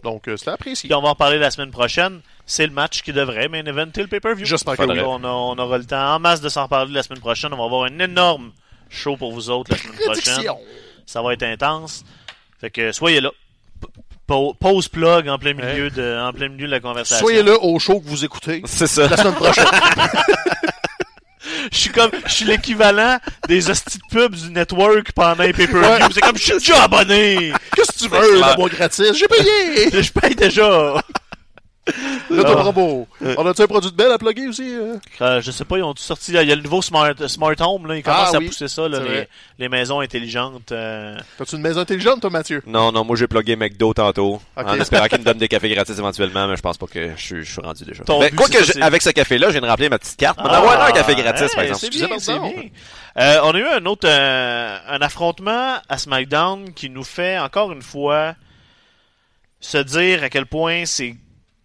[0.04, 0.88] Donc euh, c'était apprécié.
[0.88, 2.22] Puis on va en parler la semaine prochaine.
[2.46, 4.46] C'est le match qui devrait main eventer le pay-per-view.
[4.46, 5.00] J'espère oui.
[5.06, 7.54] On, a- on aura le temps en masse de s'en parler la semaine prochaine.
[7.54, 8.52] On va avoir un énorme
[8.90, 10.52] show pour vous autres la semaine prochaine.
[11.06, 12.04] Ça va être intense.
[12.60, 13.32] Fait que soyez là.
[14.28, 17.26] Pause plug en plein milieu de, en plein milieu de la conversation.
[17.26, 19.08] Soyez là au show que vous écoutez C'est ça.
[19.08, 19.66] la semaine prochaine.
[21.72, 26.08] Je suis comme, je suis l'équivalent des hosties de pubs du network pendant les pay-per-view.
[26.14, 27.54] C'est comme, je suis déjà abonné.
[27.76, 29.14] Qu'est-ce que tu veux, l'avoir gratis?
[29.16, 30.02] J'ai payé!
[30.02, 31.02] Je paye déjà.
[32.30, 33.08] Là, t'as bravo.
[33.38, 34.70] On a-tu un produit de belle à plugger aussi?
[34.74, 34.96] euh?
[35.22, 36.32] Euh, je sais pas, ils ont tout sorti.
[36.32, 36.44] Là.
[36.44, 37.88] Il y a le nouveau Smart, Smart Home.
[37.88, 37.96] Là.
[37.98, 39.00] Ils commencent Ah à oui, pousser ça, là,
[39.58, 40.72] les, maisons intelligentes.
[40.72, 41.18] euh.
[41.38, 42.62] T'as-tu une maison intelligente, toi, Mathieu?
[42.68, 45.98] Non, non, moi j'ai plugué McDo tantôt, en espérant qu'il me donne des cafés gratis
[45.98, 48.04] éventuellement, mais je pense pas que je suis, je suis rendu déjà.
[48.20, 50.40] Mais but, quoi que ça, avec ce café-là, je viens de remplir ma petite carte.
[50.42, 51.80] On Ah, avoir un café gratis, hey, par exemple.
[51.82, 52.70] C'est bien, bien.
[53.18, 57.72] Euh, on a eu un autre euh, un affrontement à SmackDown qui nous fait encore
[57.72, 58.36] une fois
[59.60, 61.16] se dire à quel point c'est.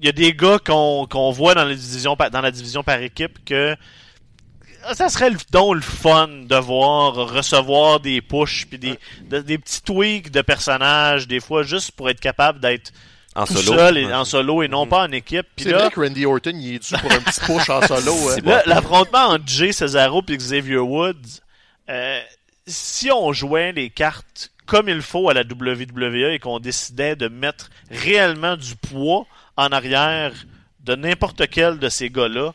[0.05, 2.83] Il y a des gars qu'on qu'on voit dans la division par- dans la division
[2.83, 3.75] par équipe que
[4.93, 8.99] ça serait le, donc le fun de voir recevoir des pushes puis des,
[9.31, 12.93] de- des petits tweaks de personnages des fois juste pour être capable d'être
[13.35, 13.79] En tout solo.
[13.79, 15.47] seul et, en solo et non pas en équipe.
[15.57, 17.81] Puis C'est là, vrai que Randy Orton, il est dû pour un petit push en
[17.81, 18.13] solo.
[18.31, 18.37] hein.
[18.45, 18.61] Bon.
[18.67, 21.41] L'affrontement entre Jay Cesaro et Xavier Woods,
[21.89, 22.21] euh,
[22.67, 27.29] si on jouait les cartes comme il faut à la WWE et qu'on décidait de
[27.29, 30.33] mettre réellement du poids en arrière
[30.81, 32.53] de n'importe quel de ces gars-là,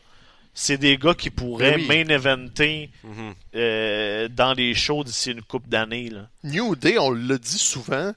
[0.54, 1.86] c'est des gars qui pourraient Oui.
[1.86, 3.34] main eventer Mhm.
[3.54, 6.10] euh, dans les shows d'ici une coupe d'années.
[6.44, 8.12] New Day, on le dit souvent,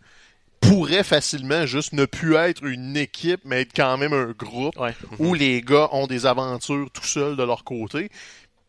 [0.60, 4.96] pourrait facilement juste ne plus être une équipe, mais être quand même un groupe Ouais.
[5.20, 8.10] où les gars ont des aventures tout seuls de leur côté.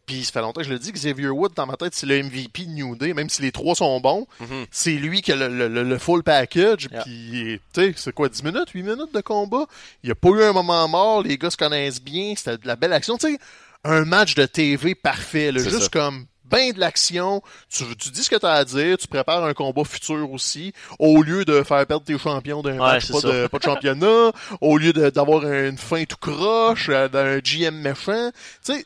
[0.07, 2.23] Puis ça fait longtemps que je le dis, Xavier Wood, dans ma tête, c'est le
[2.23, 4.27] MVP de New Day, même si les trois sont bons.
[4.41, 4.67] Mhm.
[4.71, 6.89] C'est lui qui a le, le- le- full package.
[6.91, 7.03] Yeah.
[7.05, 9.65] Puis, tu sais, c'est quoi, 10 minutes, 8 minutes de combat?
[10.03, 12.67] Il n'y a pas eu un moment mort, les gars se connaissent bien, c'était de
[12.67, 13.17] la belle action.
[13.17, 13.39] Tu sais,
[13.85, 15.89] un match de TV parfait, là, juste ça.
[15.91, 19.43] comme ben de l'action, tu, tu dis ce que tu as à dire, tu prépares
[19.45, 23.21] un combat futur aussi, au lieu de faire perdre tes champions d'un Ouais, match, pas
[23.23, 28.31] de, pas de championnat, au lieu d'avoir une fin tout croche, euh, d'un GM méchant.
[28.65, 28.85] Tu sais,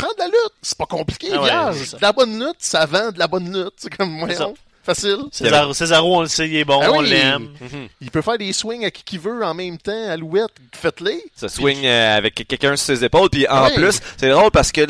[0.00, 1.78] prends de la lutte, c'est pas compliqué, Ah ouais.
[1.96, 3.74] De la bonne lutte, ça vend de la bonne lutte.
[3.76, 4.54] C'est comme, voyons,
[4.94, 5.18] facile.
[5.32, 7.48] Cesaro, Cesaro, on le sait, il est bon, Ah on l'aime.
[7.60, 7.88] Mhm.
[8.00, 11.22] Il peut faire des swings à qui qu'il veut en même temps, Alouette, faites-les.
[11.34, 13.28] Ça swing euh, avec quelqu'un sur ses épaules.
[13.30, 14.86] Puis en plus, c'est drôle parce que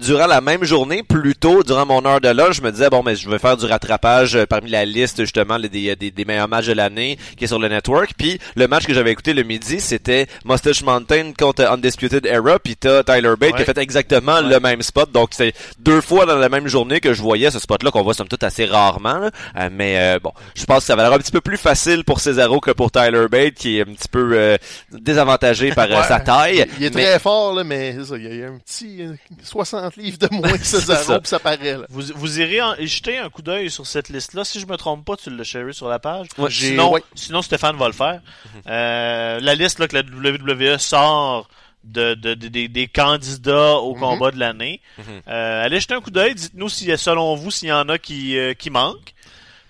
[0.00, 3.02] durant la même journée, plus tôt, durant mon heure de lunch, je me disais, bon,
[3.02, 6.24] mais je vais faire du rattrapage euh, parmi la liste, justement, les- des, des, des
[6.24, 8.10] meilleurs matchs de l'année qui est sur le network.
[8.16, 12.58] Puis le match que j'avais écouté le midi, c'était Mustache Mountain contre Undisputed Era.
[12.58, 15.10] Puis t'as Tyler Bate qui a fait exactement le même spot.
[15.12, 18.14] Donc c'est deux fois dans la même journée que je voyais ce spot-là qu'on voit
[18.14, 19.18] somme toute assez rarement.
[19.18, 19.30] là.
[19.56, 22.04] Euh, mais euh, bon, je pense que ça va l'air un petit peu plus facile
[22.04, 24.56] pour Cesaro que pour Tyler Bate qui est un petit peu euh,
[24.92, 26.02] désavantagé par Ouais.
[26.04, 26.66] sa taille.
[26.78, 29.14] Il est Mais- très fort, là, mais c'est ça, il y a un petit euh,
[29.42, 31.20] 60 livres de moins que Cesaro, ça.
[31.20, 31.76] puis ça paraît.
[31.78, 31.86] Là.
[31.88, 34.44] Vous, vous irez en- jeter un coup d'œil sur cette liste-là.
[34.44, 36.26] Si je me trompe pas, tu l'as sharé sur la page.
[36.36, 37.02] Ouais, j'ai- sinon, ouais.
[37.14, 38.20] sinon, Stéphane va le faire.
[38.66, 41.48] Euh, la liste là, que la WWE sort
[41.84, 44.00] de, de- de- des- des candidats au Mhm.
[44.00, 44.80] combat de l'année.
[44.98, 45.04] Mhm.
[45.28, 46.34] Euh, allez jeter un coup d'œil.
[46.34, 49.14] Dites-nous si, selon vous, s'il y en a qui, euh, qui manquent.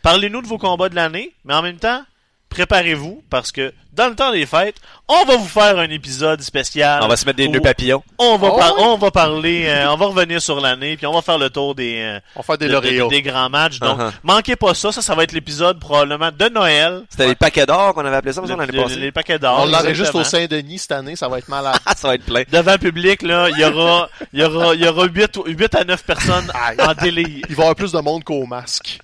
[0.02, 2.02] Parlez-nous de vos combats de l'année, mais en même temps,
[2.50, 4.76] préparez-vous parce que dans le temps des fêtes,
[5.08, 7.00] on va vous faire un épisode spécial.
[7.02, 8.02] On va se mettre des nœuds papillons.
[8.16, 8.82] On va, Oh par- oui.
[8.86, 11.74] on va parler, euh, on va revenir sur l'année, puis on va faire le tour
[11.74, 13.08] des, euh, On va faire des de- de- lauréats.
[13.08, 13.80] des grands matchs.
[13.80, 14.12] Donc, Uh-huh.
[14.22, 14.92] manquez pas ça.
[14.92, 17.02] Ça, ça va être l'épisode probablement de Noël.
[17.10, 18.96] C'était les paquets d'or qu'on avait appelé ça, l'année passée.
[18.96, 19.62] les paquets d'or.
[19.62, 20.22] On l'enregistre au.
[20.24, 21.76] Saint-Denis cette année, ça va être malade.
[21.84, 22.44] Ah, ça va être plein.
[22.52, 25.74] Devant le public, là, il y aura, il y aura, il y aura 8, 8
[25.74, 27.42] à 9 personnes en délire.
[27.48, 29.00] Il va y avoir plus de monde qu'au masque.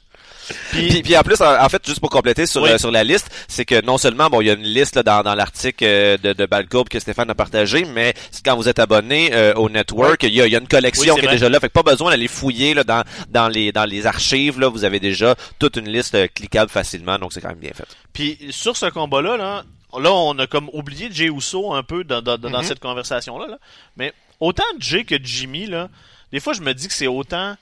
[0.70, 2.70] Puis, puis en plus, en, en fait, juste pour compléter sur, Oui.
[2.70, 5.02] euh, sur la liste, c'est que non seulement, bon, il y a une liste là,
[5.02, 8.78] dans, dans l'article euh, de, de Balcourbe que Stéphane a partagé, mais quand vous êtes
[8.78, 11.30] abonné euh, au network, il y, a, il y a une collection Oui, qui est
[11.30, 11.60] déjà là.
[11.60, 14.58] Fait que pas besoin d'aller fouiller là, dans, dans, les, dans les archives.
[14.60, 17.72] Là, vous avez déjà toute une liste euh, cliquable facilement, donc c'est quand même bien
[17.74, 17.86] fait.
[18.12, 19.64] Puis sur ce combat-là, là,
[19.98, 22.64] là, on a comme oublié Jay Uso un peu dans, dans, dans Mhm.
[22.64, 23.46] cette conversation-là.
[23.46, 23.58] Là.
[23.96, 25.88] Mais autant Jay que Jimmy, là,
[26.32, 27.54] des fois, je me dis que c'est autant,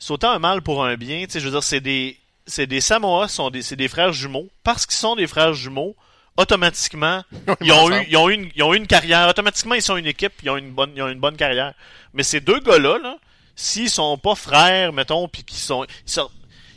[0.00, 1.24] c'est autant un mal pour un bien.
[1.26, 4.12] Tu sais, je veux dire, c'est des, c'est des Samoa, sont des, c'est des frères
[4.12, 4.48] jumeaux.
[4.64, 5.94] Parce qu'ils sont des frères jumeaux,
[6.36, 7.22] automatiquement,
[7.60, 9.28] ils ont eu, ils ont eu une, ils ont eu une carrière.
[9.28, 11.74] Automatiquement, ils sont une équipe, ils ont une bonne, ils ont une bonne carrière.
[12.14, 13.16] Mais ces deux gars-là, là,
[13.54, 16.30] s'ils sont pas frères, mettons, puis qu'ils sont, ils, sont-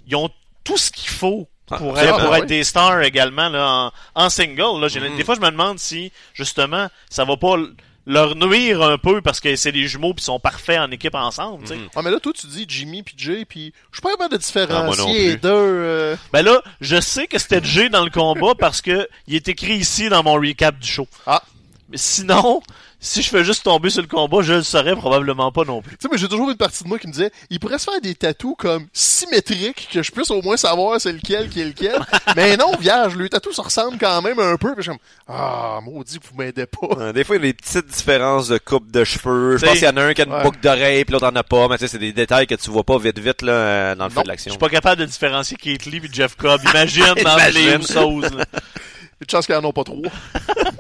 [0.05, 0.29] ils ont
[0.63, 2.38] tout ce qu'il faut Ah, pour, être, pour oui.
[2.39, 4.79] être des stars également là, en, en single.
[4.81, 5.15] Là, Mhm.
[5.17, 7.55] Des fois, je me demande si, justement, ça va pas
[8.05, 11.63] leur nuire un peu parce que c'est des jumeaux puis sont parfaits en équipe ensemble.
[11.63, 11.75] tu sais.
[11.77, 11.87] Mhm.
[11.95, 14.35] Ah, mais là, toi, tu dis Jimmy puis Jay, puis je suis pas capable de
[14.35, 15.41] Ah, différencier les plus.
[15.41, 15.49] deux.
[15.49, 19.47] euh, Ben là, je sais que c'était Jay dans le combat parce que il est
[19.47, 21.07] écrit ici dans mon recap du show.
[21.25, 21.41] Ah.
[21.89, 22.61] Mais sinon,
[23.03, 25.97] si je fais juste tomber sur le combat, je le saurais probablement pas non plus.
[25.97, 27.83] Tu sais, mais j'ai toujours une partie de moi qui me disait, il pourrait se
[27.83, 31.65] faire des tatous comme symétriques, que je puisse au moins savoir c'est lequel qui est
[31.65, 31.99] lequel.
[32.37, 34.73] mais non, vierge, le tatou, ça ressemble quand même un peu.
[34.73, 37.11] Puis je suis comme, ah, maudit, vous m'aidez pas.
[37.11, 39.57] Des fois, il y a des petites différences de coupe de cheveux.
[39.57, 40.43] Je pense qu'il y en a un qui a une ouais.
[40.43, 41.67] boucle d'oreille, puis l'autre en a pas.
[41.67, 44.05] Mais tu sais, c'est des détails que tu vois pas vite vite là, euh, dans
[44.05, 44.51] le Non, feu de Je l'action.
[44.51, 46.61] suis pas capable de différencier Kate Lee et Jeff Cobb.
[46.69, 47.75] Imagine dans les.
[47.75, 48.21] Usos.
[48.21, 48.45] là.
[49.21, 50.01] Une chance qu'il en a pas trop.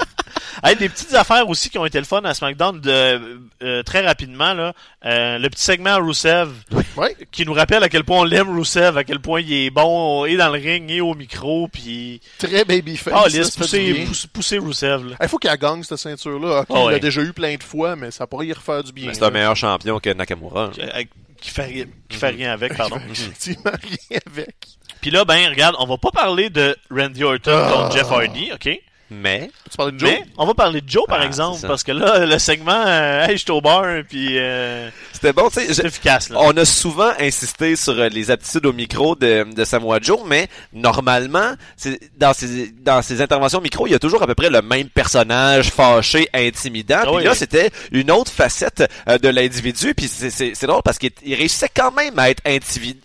[0.63, 4.05] Hey, des petites affaires aussi qui ont été le fun à SmackDown de, euh, très
[4.05, 4.53] rapidement.
[4.53, 4.73] Là.
[5.05, 6.49] Euh, le petit segment à Rusev
[6.97, 7.15] Ouais.
[7.31, 10.25] qui nous rappelle à quel point on l'aime Rusev, à quel point il est bon
[10.25, 11.67] et dans le ring et au micro.
[11.67, 13.13] Puis, Très babyface.
[13.15, 15.09] ah, laisse pousser, pousser, pousser Rusev.
[15.09, 15.15] Là.
[15.21, 16.59] Il faut qu'il gagne cette ceinture-là.
[16.61, 16.91] Ok, Ah il ouais.
[16.93, 19.11] l'a déjà eu plein de fois, mais ça pourrait y refaire du bien.
[19.13, 20.69] C'est un meilleur champion que Nakamura.
[20.73, 21.03] Qui, euh,
[21.41, 22.97] qui fait, rien- qui fait rien avec, pardon.
[23.11, 24.55] Effectivement, rien avec.
[25.01, 27.71] Puis là, ben, regarde, on va pas parler de Randy Orton Ah.
[27.73, 28.79] contre Jeff Hardy, OK?
[29.21, 30.09] Mais, Tu parlais de Joe?
[30.09, 30.23] Mais?
[30.37, 33.37] On va parler de Joe, par Ah, exemple, parce que là, le segment, euh, hey,
[33.37, 35.73] je suis au bar, puis euh, c'était bon, tu sais.
[35.73, 36.37] c'est efficace, là.
[36.39, 40.47] On a souvent insisté sur euh, les aptitudes au micro de, de Samoa Joe, mais
[40.73, 44.35] normalement, c'est- dans ses, dans ses interventions au micro, il y a toujours à peu
[44.35, 46.97] près le même personnage fâché, intimidant.
[47.01, 47.37] Ah Puis oui, là, oui.
[47.37, 49.93] c'était une autre facette euh, de l'individu.
[49.93, 52.41] Puis c'est- c'est c'est drôle parce qu'il il réussissait quand même à être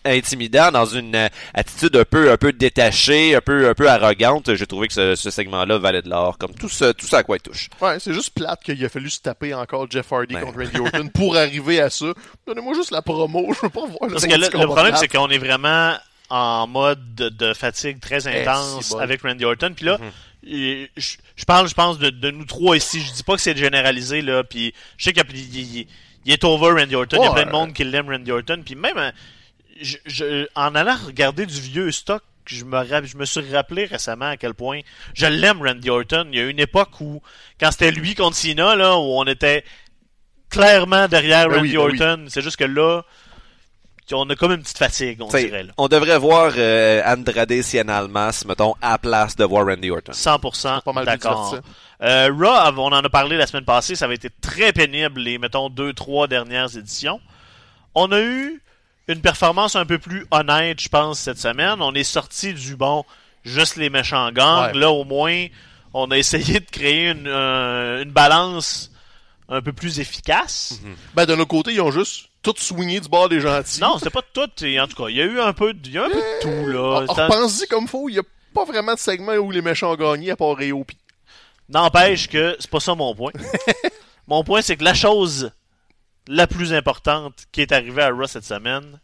[0.05, 4.55] intimidant dans une euh, attitude un peu un peu détachée, un peu un peu arrogante.
[4.55, 7.23] J'ai trouvé que ce, ce segment-là valait de l'or, comme tout ça, tout ça à
[7.23, 7.69] quoi il touche.
[7.81, 10.41] Ouais, c'est juste plate qu'il a fallu se taper encore Jeff Hardy Ouais.
[10.43, 12.07] contre Randy Orton pour arriver à ça.
[12.47, 15.29] Donnez-moi juste la promo, je veux pas voir le Parce que le, problème, c'est qu'on
[15.29, 15.95] est vraiment
[16.31, 18.99] en mode de, de fatigue très Eh, intense bon.
[18.99, 19.73] avec Randy Orton.
[19.75, 20.11] Puis là, Mhm.
[20.53, 23.01] et je, je parle, je pense, de, de nous trois ici.
[23.01, 24.45] Je dis pas que c'est généralisé, là.
[24.45, 25.87] Puis je sais qu'il il,
[26.27, 27.17] il- est over, Randy Orton.
[27.23, 28.61] Il y a plein de monde qui l'aime, Randy Orton.
[28.65, 29.11] Puis même, euh,
[29.81, 32.23] je, je- en allant regarder du vieux stock,
[32.55, 34.81] je me, je me suis rappelé récemment à quel point
[35.15, 36.29] je l'aime, Randy Orton.
[36.33, 37.23] Il y a une époque où,
[37.61, 39.65] quand c'était lui contre Cena, là, où on était
[40.51, 42.03] clairement derrière Ben Randy oui, ben oui.
[42.03, 42.25] Orton.
[42.29, 43.03] C'est juste que là,
[44.13, 45.63] on a comme une petite fatigue, on T'sais, dirait.
[45.65, 45.73] Là.
[45.77, 50.13] on devrait voir euh, Andrade Cien Almas, mettons, à place de voir Randy Orton.
[50.13, 51.59] 100% pas mal d'accord.
[52.03, 55.39] Euh, Raw, on en a parlé la semaine passée, ça avait été très pénible les,
[55.39, 57.21] mettons, deux, trois dernières éditions.
[57.95, 58.63] On a eu
[59.09, 61.77] une performance un peu plus honnête, je pense, cette semaine.
[61.81, 63.05] On est sorti du bon,
[63.45, 64.73] juste les méchants gangs.
[64.73, 64.79] Ouais.
[64.79, 65.47] Là, au moins,
[65.95, 68.91] on a essayé de créer une, euh, une balance
[69.49, 70.79] un peu plus efficace.
[71.15, 73.81] Ben, d'un autre côté, ils ont juste tout swingé du bord des gentils.
[73.81, 74.49] Non, c'était pas tout.
[74.65, 76.17] et En tout cas, il y a eu un peu, de- y a un peu
[76.17, 76.99] de tout, là.
[76.99, 78.23] Alors, C'était- pense-y comme faut, il y a
[78.55, 80.99] pas vraiment de segment où les méchants ont gagné à part Réo Pi.
[81.71, 83.33] N'empêche que c'est pas ça mon point.
[84.27, 85.51] mon point, c'est que la chose
[86.29, 89.01] la plus importante qui est arrivée à Raw cette semaine.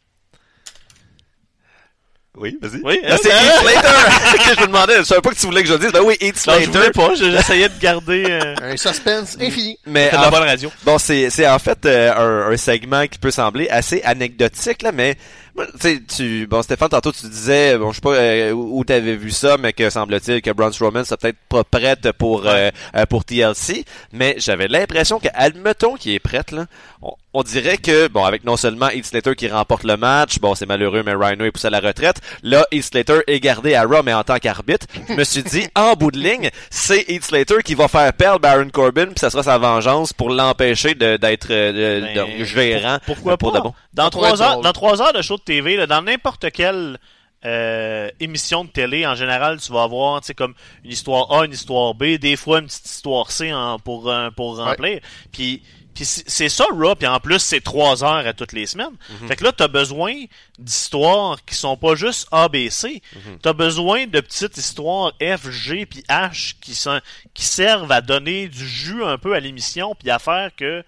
[2.36, 2.80] Oui, vas-y.
[2.82, 3.36] Oui, Ah, c'est hein?
[3.40, 4.54] Heath Slater!
[4.56, 5.92] je me demandais, je savais pas que tu voulais que je le dise.
[5.92, 6.66] Ben oui, Heath Non, je Slater.
[6.66, 9.78] voulais pas, j'essayais de garder euh, Un suspense infini.
[9.86, 10.72] Mais de en la bonne radio.
[10.82, 12.12] Bon, c'est c'est en fait euh,
[12.48, 15.16] un, un segment qui peut sembler assez anecdotique là, mais
[15.56, 19.14] tu sais, tu bon Stéphane tantôt tu disais bon je sais pas euh, où, t'avais
[19.16, 23.06] vu ça, mais que semble-t-il que Braun Strowman serait peut-être pas prête pour euh, euh,
[23.06, 26.66] pour TLC, mais j'avais l'impression que admettons qu'il est prête là,
[27.02, 30.54] on, on dirait que bon avec non seulement Heath Slater qui remporte le match, bon
[30.56, 33.84] c'est malheureux mais Rhino est poussé à la retraite, là Heath Slater est gardé à
[33.84, 37.26] Raw mais en tant qu'arbitre, je me suis dit en bout de ligne c'est Heath
[37.26, 41.16] Slater qui va faire perdre Baron Corbin puis ça sera sa vengeance pour l'empêcher de-
[41.16, 43.58] d'être euh, de, Ben, de gérant pour- pourquoi pour pas?
[43.58, 43.74] de bon.
[43.94, 46.98] Dans trois heures, dans trois heures de show de TV, là, dans n'importe quelle
[47.44, 51.44] euh, émission de télé, en général, tu vas avoir, tu sais, comme une histoire A,
[51.44, 55.00] une histoire B, des fois une petite histoire C en- pour euh, pour remplir.
[55.32, 55.62] Puis
[55.94, 58.96] puis c'est ça Raw, puis en plus c'est trois heures à toutes les semaines.
[59.28, 60.12] Fait que là t'as besoin
[60.58, 63.00] d'histoires qui sont pas juste A, B, C.
[63.42, 67.00] T'as besoin de petites histoires F, G puis H qui sont
[67.32, 70.82] qui servent à donner du jus un peu à l'émission puis à faire que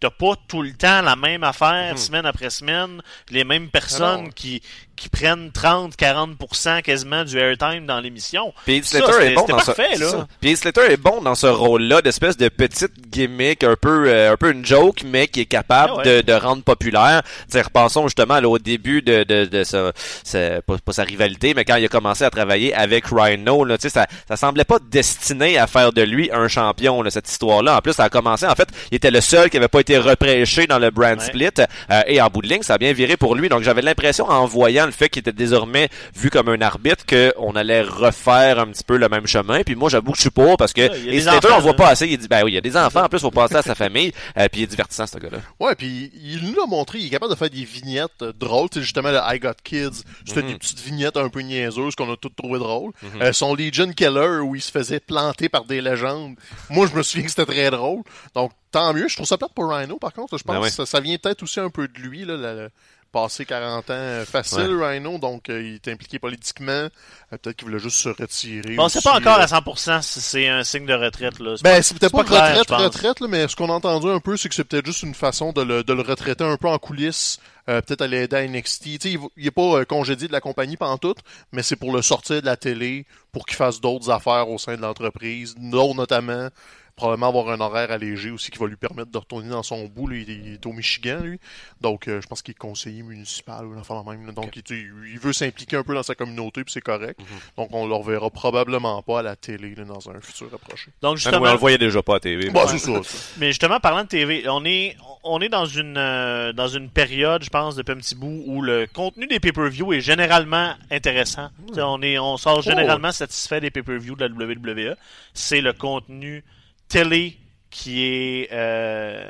[0.00, 4.30] t'as pas tout le temps la même affaire semaine après semaine, les mêmes personnes non.
[4.30, 4.62] qui
[4.98, 8.52] qui prennent 30-40% quasiment du airtime dans l'émission.
[8.64, 10.08] Puis Slater est bon dans parfait, ce là.
[10.10, 10.26] ça.
[10.40, 14.32] Puis Heath Slater est bon dans ce rôle-là d'espèce de petite gimmick un peu euh,
[14.32, 16.22] un peu une joke mais qui est capable Ah ouais.
[16.22, 17.22] de, de rendre populaire.
[17.48, 19.92] T'sais, repensons justement là, au début de de, de sa,
[20.24, 23.78] sa- pas, pas sa rivalité mais quand il a commencé à travailler avec Rhino là,
[23.78, 27.28] tu sais ça ça semblait pas destiné à faire de lui un champion là, cette
[27.28, 27.76] histoire-là.
[27.76, 29.98] En plus ça a commencé en fait, il était le seul qui avait pas été
[29.98, 31.24] repêché dans le brand Ouais.
[31.24, 31.48] split
[31.90, 33.48] euh, et en bout de ligne ça a bien viré pour lui.
[33.48, 37.54] Donc j'avais l'impression en voyant le fait qu'il était désormais vu comme un arbitre qu'on
[37.56, 39.62] allait refaire un petit peu le même chemin.
[39.62, 41.76] Puis moi j'avoue que je suis pour parce que Ouais, et enfants, on voit là.
[41.76, 42.06] pas assez.
[42.08, 43.74] Il dit ben oui il y a des enfants en plus faut passer à sa
[43.74, 44.12] famille.
[44.36, 45.38] Euh, puis il est divertissant ce gars-là.
[45.60, 48.68] Ouais, puis il nous a montré, il est capable de faire des vignettes euh, drôles.
[48.70, 50.48] Tu sais, justement, le I Got Kids, c'était Mhm.
[50.48, 52.92] des petites vignettes un peu niaiseuses qu'on a toutes trouvées drôles.
[53.20, 56.34] Euh, son Legion Killer, où il se faisait planter par des légendes.
[56.70, 58.02] Moi, je me souviens que c'était très drôle.
[58.34, 59.08] Donc, tant mieux.
[59.08, 60.38] Je trouve ça plate pour Rhino, par contre.
[60.38, 60.68] Je pense Ben ouais.
[60.68, 62.70] que ça, ça vient peut-être aussi un peu de lui, là, le-
[63.12, 65.18] passer 40 ans euh, facile, Rhino.
[65.18, 66.70] Donc, euh, il est impliqué politiquement.
[66.72, 66.88] Euh,
[67.30, 68.76] peut-être qu'il voulait juste se retirer.
[68.76, 71.54] Bon, c'est aussi, pas encore à 100% si c'est un signe de retraite, là.
[71.62, 74.20] Ben, c'est peut-être pas, pas clair, retraite, retraite, là, mais ce qu'on a entendu un
[74.20, 76.68] peu, c'est que c'est peut-être juste une façon de le, de le retraiter un peu
[76.68, 78.82] en coulisses, euh, peut-être aller aider à NXT.
[78.84, 81.14] Tu sais, il, va- il est pas euh, congédié de la compagnie pendant tout,
[81.52, 84.76] mais c'est pour le sortir de la télé, pour qu'il fasse d'autres affaires au sein
[84.76, 86.48] de l'entreprise, dont notamment
[86.98, 90.08] probablement avoir un horaire allégé aussi qui va lui permettre de retourner dans son bout.
[90.08, 90.16] là.
[90.16, 91.38] Il, est- au Michigan, lui.
[91.80, 94.26] Donc, euh, je pense qu'il est conseiller municipal ou de même.
[94.26, 94.32] là.
[94.32, 97.20] Donc, il, veut s'impliquer un peu dans sa communauté, puis c'est correct.
[97.56, 100.90] Donc, on le reverra probablement pas à la télé là, dans un futur approché.
[101.00, 102.20] Donc, justement, ouais, on le voyait déjà pas à
[102.66, 103.02] c'est ça.
[103.02, 103.18] ça.
[103.38, 107.44] Mais justement, parlant de TV, on est, on est dans une euh, dans une période,
[107.44, 111.48] je pense, depuis un petit bout où le contenu des pay-per-view est généralement intéressant.
[111.76, 114.96] On est on sort généralement satisfait des pay-per-view de la WWE.
[115.32, 116.42] C'est le contenu
[116.88, 117.36] télé
[117.70, 119.28] qui est euh,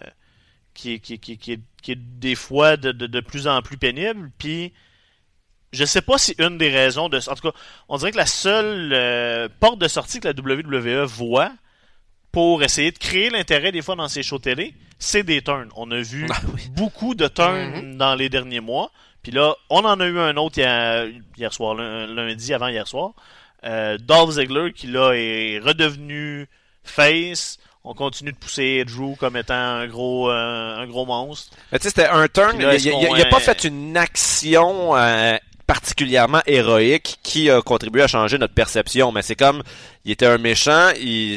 [0.74, 3.20] qui est, qui, est- qui, est- qui est, qui est des fois de, de, de
[3.20, 4.30] plus en plus pénible.
[4.38, 4.72] Puis
[5.72, 8.26] je sais pas si une des raisons de en tout cas, on dirait que la
[8.26, 11.52] seule euh, porte de sortie que la WWE voit
[12.32, 15.68] pour essayer de créer l'intérêt des fois dans ces shows télé, c'est des turns.
[15.76, 16.40] On a vu Ah
[16.76, 18.90] beaucoup de turns dans les derniers mois.
[19.22, 22.86] Puis là, on en a eu un autre hier, hier soir, lun- lundi avant hier
[22.86, 23.12] soir.
[23.64, 26.46] Euh, Dolph Ziggler qui là est redevenu
[26.88, 27.58] face.
[27.84, 31.56] On continue de pousser Drew comme étant un gros, euh, un gros monstre.
[31.72, 32.58] Mais tu sais, c'était un turn.
[32.60, 36.40] Là, il est-ce il- il- qu'on, il a pas euh, fait une action euh, particulièrement
[36.46, 39.12] héroïque qui a contribué à changer notre perception.
[39.12, 39.62] Mais c'est comme,
[40.04, 40.90] il était un méchant,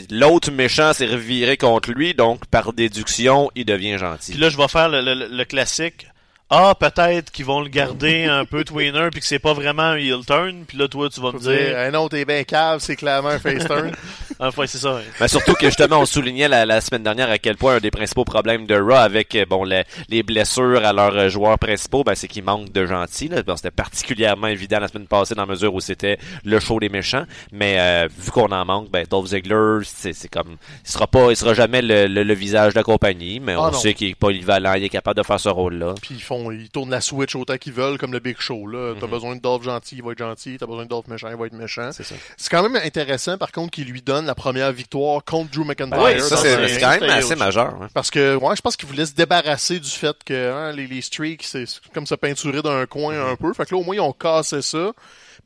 [0.09, 4.31] l'autre méchant s'est reviré contre lui, donc par déduction, il devient gentil.
[4.31, 6.07] Puis là, je vais faire le, le- le classique.
[6.53, 9.95] Ah, peut-être qu'ils vont le garder un peu tweener puis que c'est pas vraiment un
[9.95, 10.65] heel turn.
[10.67, 11.77] Puis là, toi, tu vas me dire, dire.
[11.77, 13.91] un autre est bien cave, c'est clairement un face turn.
[14.43, 14.95] Enfin, c'est ça.
[14.95, 15.03] ouais.
[15.19, 17.91] Mais surtout que justement, on soulignait la, la semaine dernière à quel point un des
[17.91, 22.03] principaux problèmes de Raw avec euh, bon les, les blessures à leurs euh, joueurs principaux,
[22.03, 23.27] ben, c'est qu'ils manquent de gentils.
[23.27, 23.43] Là.
[23.43, 26.89] Bon, c'était particulièrement évident la semaine passée dans la mesure où c'était le show des
[26.89, 27.25] méchants.
[27.51, 31.29] Mais euh, vu qu'on en manque, ben Dolph Ziggler, c'est c'est comme il sera pas,
[31.29, 33.77] il sera jamais le, le- le visage de la compagnie, mais Ah on non.
[33.77, 35.93] sait qu'il est polyvalent, il est capable de faire ce rôle-là.
[36.01, 38.65] Puis ils font, ils tournent la switch autant qu'ils veulent, comme le Big Show.
[38.65, 40.57] Là, t'as besoin de Dolph gentil, il va être gentil.
[40.57, 41.91] T'as besoin de Dolph méchant, il va être méchant.
[42.37, 46.01] C'est quand même intéressant, par contre, qu'il lui donne la première victoire contre Drew McIntyre.
[46.01, 47.75] Oui, ça c'est quand même assez majeur.
[47.81, 47.87] hein.
[47.93, 51.01] Parce que, ouais, je pense qu'il voulait se débarrasser du fait que hein, les, les
[51.01, 53.53] streaks, c'est comme se peinturer d'un coin un peu.
[53.53, 54.91] Fait que là, au moins, ils ont cassé ça.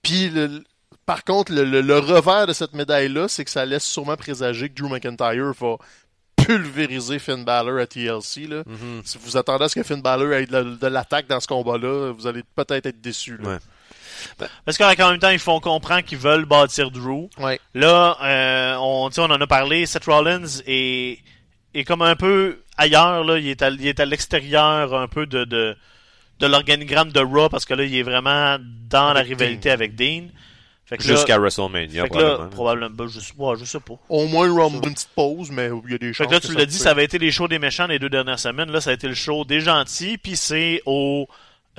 [0.04, 0.64] Puis, le-
[1.06, 4.70] par contre, le, le- le revers de cette médaille-là, c'est que ça laisse sûrement présager
[4.70, 5.76] que Drew McIntyre va
[6.36, 8.48] pulvériser Finn Balor à TLC.
[8.48, 8.64] Là.
[8.66, 9.02] Mhm.
[9.04, 11.48] Si vous attendez à ce que Finn Balor ait de, la- de l'attaque dans ce
[11.48, 12.96] combat-là, vous allez peut-être être.
[13.44, 13.50] Là.
[14.40, 14.48] Ouais.
[14.66, 17.30] Parce qu'en même temps, ils font comprendre qu'ils veulent bâtir Drew.
[17.38, 17.60] Ouais.
[17.74, 19.86] Là, euh, on, tu sais, on en a parlé.
[19.86, 21.20] Seth Rollins est,
[21.74, 23.24] est comme un peu ailleurs.
[23.24, 23.38] Là.
[23.40, 25.76] Il est à, l'extérieur un peu de, de,
[26.40, 28.58] de l'organigramme de Raw parce que là, il est vraiment
[28.90, 29.74] dans la rivalité Dean.
[29.74, 30.28] avec Dean.
[30.88, 32.50] Fait que là- Jusqu'à WrestleMania, fait que là, probablement.
[32.50, 33.96] probablement, ben, je, sais- ouais, je sais pas.
[34.08, 36.28] Au moins, Rumble, une petite pause, mais il y a des Fait chances.
[36.28, 38.38] que là, tu l'as dit, ça avait été les shows des méchants les deux dernières
[38.38, 38.72] semaines.
[38.72, 41.28] Là, ça a été le show des gentils, puis c'est au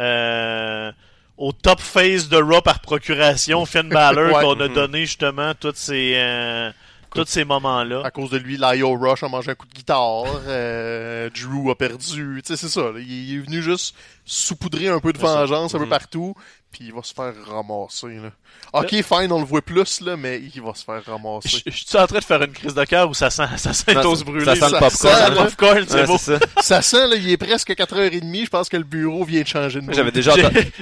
[0.00, 0.92] euh,
[1.38, 4.42] au top phase de Raw par procuration, Finn Balor, Ouais.
[4.42, 4.74] qu'on a Mhm.
[4.74, 6.70] donné justement tous ces euh,
[7.14, 8.02] tous ces moments-là.
[8.04, 10.24] À cause de lui, Lio Rush a mangé un coup de guitare.
[10.48, 12.42] euh, Drew a perdu.
[12.44, 12.82] Tu sais, c'est ça.
[12.92, 12.98] là.
[12.98, 13.94] Il est venu juste
[14.26, 15.90] saupoudrer un peu de vengeance un peu Mhm.
[15.90, 16.34] partout.
[16.72, 18.08] Puis il va se faire ramasser.
[18.22, 18.30] Là.
[18.74, 21.48] Ok, fine, on le voit plus, là, mais il va se faire ramasser.
[21.64, 23.72] Je je suis en train de faire une crise de cœur où ça sent, ça
[23.72, 24.44] sent brûlés.
[24.44, 24.90] ça sent le ça popcorn.
[24.90, 25.44] sent, Ça sent le là.
[25.44, 26.18] popcorn, c'est Ouais, beau.
[26.18, 26.38] ça.
[26.62, 28.44] Ça sent, là, il est presque 4h30.
[28.44, 30.34] Je pense que le bureau vient de changer de J'avais déjà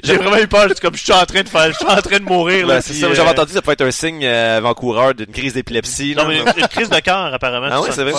[0.02, 0.66] J'ai vraiment eu peur.
[0.68, 2.66] C'est comme je suis en train de faire, je suis en train de mourir.
[2.82, 5.52] c'est ça, euh, j'avais entendu que ça peut être un signe euh, avant-coureur d'une crise
[5.52, 6.14] d'épilepsie.
[6.16, 7.68] Non, mais une, une crise de cœur, apparemment.
[7.70, 8.12] Ah ouais, c'est vrai?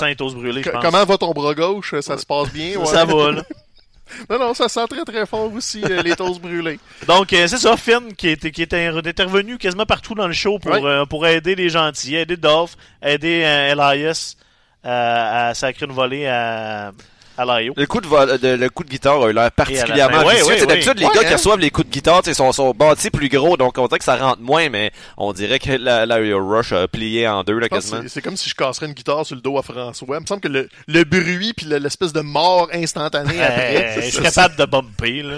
[0.64, 0.82] je pense.
[0.82, 1.96] Comment va ton bras gauche?
[2.02, 2.78] Ça se passe bien?
[2.78, 2.86] Ouais.
[2.86, 3.44] Ça va, là.
[4.30, 6.80] Non, non, ça sent très très fort aussi, euh, les toasts brûlés.
[7.08, 11.06] Donc, euh, c'est ça, Finn qui était intervenu quasiment partout dans le show pour, euh,
[11.06, 13.42] pour aider les gentils, aider Dolph, aider
[13.72, 14.36] Elias
[14.84, 16.92] à sacrer une volée à,
[17.38, 17.62] à.
[17.62, 20.34] Le coup de, vol- de- le coup de guitare a eu l'air particulièrement la ouais,
[20.36, 20.46] vicieux.
[20.54, 20.66] ouais, ouais.
[20.68, 21.28] D'habitude, les Ouais, gars hein.
[21.28, 24.06] qui reçoivent les coups de guitare sont, sont bâtis plus gros, donc on dirait que
[24.06, 27.70] ça rentre moins, mais on dirait que la, la Rush a plié en deux, là,
[27.70, 28.02] quasiment.
[28.08, 30.18] C'est comme si je casserais une guitare sur le dos à François.
[30.18, 33.98] Il me semble que le, le bruit puis le- l'espèce de mort instantanée après.
[33.98, 35.38] Euh, je suis capable de bumper, là.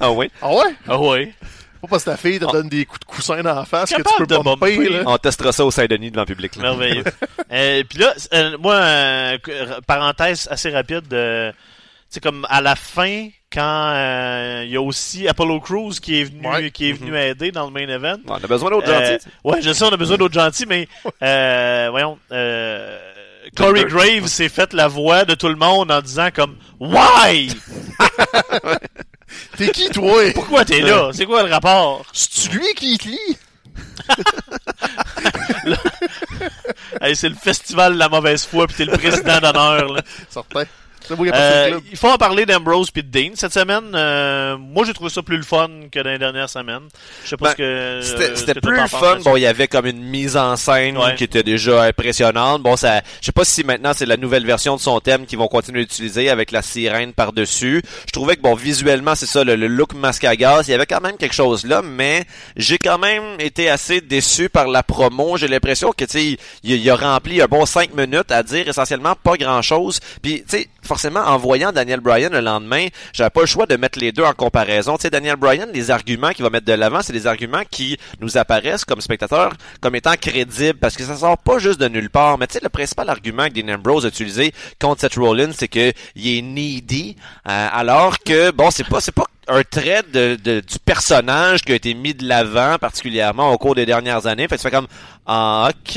[0.00, 0.30] Ah oui?
[0.42, 0.74] Ah ouais?
[0.88, 1.32] Ah ouais.
[1.80, 2.52] Pas parce que ta fille te Ah.
[2.52, 4.34] donne des coups de coussin dans la face que tu peux de
[4.92, 5.02] là.
[5.06, 6.56] On testera ça au Saint-Denis devant le public.
[6.56, 6.62] là.
[6.62, 7.04] Merveilleux.
[7.52, 11.52] euh, Puis là, euh, moi, euh, que- parenthèse assez rapide, euh,
[12.08, 16.24] c'est comme à la fin, quand euh, il y a aussi Apollo Crews qui est
[16.24, 16.70] venu, Ouais.
[16.70, 18.18] qui est venu aider dans le main event.
[18.26, 19.26] On a besoin d'autres Euh, gentils.
[19.44, 20.88] ouais, je sais, on a besoin d'autres gentils, mais
[21.22, 22.98] euh, voyons, euh,
[23.56, 23.84] Corey.
[23.84, 27.48] Graves s'est fait la voix de tout le monde en disant comme Why?
[29.56, 30.30] T'es qui, toi?
[30.34, 31.10] Pourquoi t'es là?
[31.12, 32.04] C'est quoi le rapport?
[32.12, 33.38] C'est-tu lui qui te lit?
[37.00, 39.92] Hey, c'est le festival de la mauvaise foi, puis t'es le président d'honneur.
[39.92, 40.02] là.
[40.30, 40.64] Certain.
[41.10, 43.92] Euh, il faut en parler d'Ambrose puis de Dean cette semaine.
[43.94, 46.88] euh, moi, j'ai trouvé ça plus le fun que dans les dernières semaines.
[47.24, 49.18] Je sais pas Ben, ce que C'était euh, c'était que plus le fun.
[49.24, 51.14] Bon, il y avait comme une mise en scène Ouais.
[51.14, 52.62] qui était déjà impressionnante.
[52.62, 55.38] Bon, ça, je sais pas si maintenant c'est la nouvelle version de son thème qu'ils
[55.38, 57.82] vont continuer d'utiliser avec la sirène par-dessus.
[58.06, 60.74] Je trouvais que bon, visuellement, c'est ça, le, le look masque à gaz, il y
[60.74, 62.24] avait quand même quelque chose là, mais
[62.56, 65.36] j'ai quand même été assez déçu par la promo.
[65.36, 66.38] J'ai l'impression que, tu sais, il,
[66.72, 70.00] il a rempli un bon cinq minutes à dire essentiellement pas grand-chose.
[70.22, 73.76] Puis, tu sais, forcément, en voyant Daniel Bryan le lendemain, j'avais pas le choix de
[73.76, 74.96] mettre les deux en comparaison.
[74.96, 77.98] Tu sais, Daniel Bryan, les arguments qu'il va mettre de l'avant, c'est des arguments qui
[78.22, 82.08] nous apparaissent comme spectateurs comme étant crédibles parce que ça sort pas juste de nulle
[82.08, 82.38] part.
[82.38, 85.68] Mais tu sais, le principal argument que Dean Ambrose a utilisé contre Seth Rollins, c'est
[85.68, 87.16] que il est needy,
[87.46, 91.72] euh, alors que bon, c'est pas c'est pas un trait de, de- du personnage qui
[91.72, 94.48] a été mis de l'avant particulièrement au cours des dernières années.
[94.48, 94.88] Fait que tu fais comme
[95.26, 95.94] ah, ok,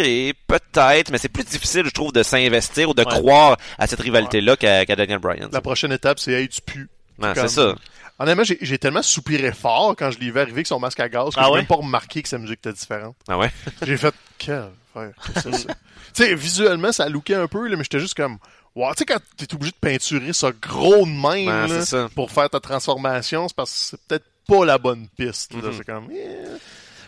[0.47, 3.07] peut-être, mais c'est plus difficile, je trouve, de s'investir ou de Ouais.
[3.11, 5.49] croire à cette rivalité-là qu'à qu'à Daniel Bryan.
[5.51, 6.87] La prochaine étape, c'est hey, tu pues.
[7.35, 7.75] C'est ça.
[8.21, 11.33] Honnêtement, j'ai tellement soupiré fort quand je l'ai vu arriver avec son masque à gaz
[11.33, 11.57] que Ah j'ai ouais?
[11.59, 13.15] même pas remarqué que sa musique était différente.
[13.29, 13.49] Ah ouais?
[13.81, 15.73] J'ai fait, quel frère, qu'est-ce que c'est ça?
[16.13, 18.37] tu sais, visuellement, ça lookait un peu, là, mais j'étais juste comme,
[18.75, 22.09] wow, tu sais, quand t'es obligé de peinturer ça gros de même, là, ça.
[22.15, 25.69] pour faire ta transformation, c'est parce que c'est peut-être pas la bonne piste, là.
[25.69, 25.73] Mhm.
[25.77, 26.25] C'est comme, eh,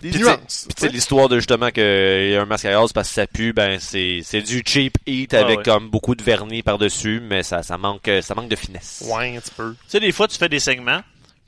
[0.02, 0.66] des Puis tu sais- nuances.
[0.68, 1.84] Puis tu sais, l'histoire de justement qu'il
[2.32, 4.98] y a un masque à gaz parce que ça pue, ben c'est c'est du cheap
[5.06, 5.64] heat Ah avec ouais.
[5.64, 9.04] comme beaucoup de vernis par-dessus, mais ça ça manque ça manque de finesse.
[9.08, 9.74] Ouais, un petit peu.
[9.84, 11.02] Tu sais, des fois, tu fais des segments,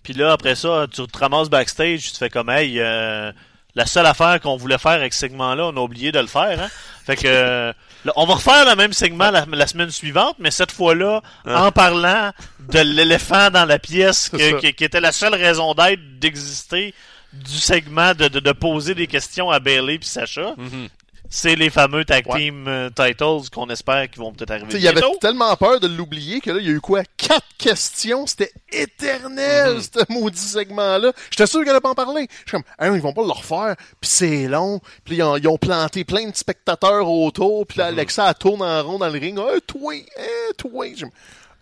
[0.04, 3.32] puis là, après ça, tu te ramasses backstage, tu te fais comme, hey, euh,
[3.74, 6.62] la seule affaire qu'on voulait faire avec ce segment-là, on a oublié de le faire,
[6.62, 6.70] hein.
[7.08, 7.74] Fait que, euh,
[8.06, 11.72] là, on va refaire le même segment la, la semaine suivante, mais cette fois-là, en
[11.72, 16.94] parlant de l'éléphant dans la pièce, que- qui, qui était la seule raison d'être, d'exister,
[17.34, 20.54] du segment de, de, de poser des questions à Bailey puis Sacha.
[20.58, 20.88] Mhm.
[21.36, 25.02] C'est les fameux tag team euh, titles qu'on espère qu'ils vont peut-être arriver il avait
[25.02, 25.18] bientôt.
[25.20, 27.02] tellement peur de l'oublier que là, il y a eu quoi?
[27.18, 28.28] Quatre questions.
[28.28, 31.12] C'était éternel, ce maudit segment-là.
[31.32, 32.28] J'étais sûr qu'elle allait pas en parler.
[32.46, 33.76] Je suis comme, ah ils vont pas le refaire.
[34.00, 34.80] Puis c'est long.
[35.04, 37.66] Puis ils ont, ils ont planté plein de spectateurs autour.
[37.66, 39.40] Puis là, Alexa, elle tourne en rond dans le ring.
[39.40, 40.86] Ah, toi, eh, toi.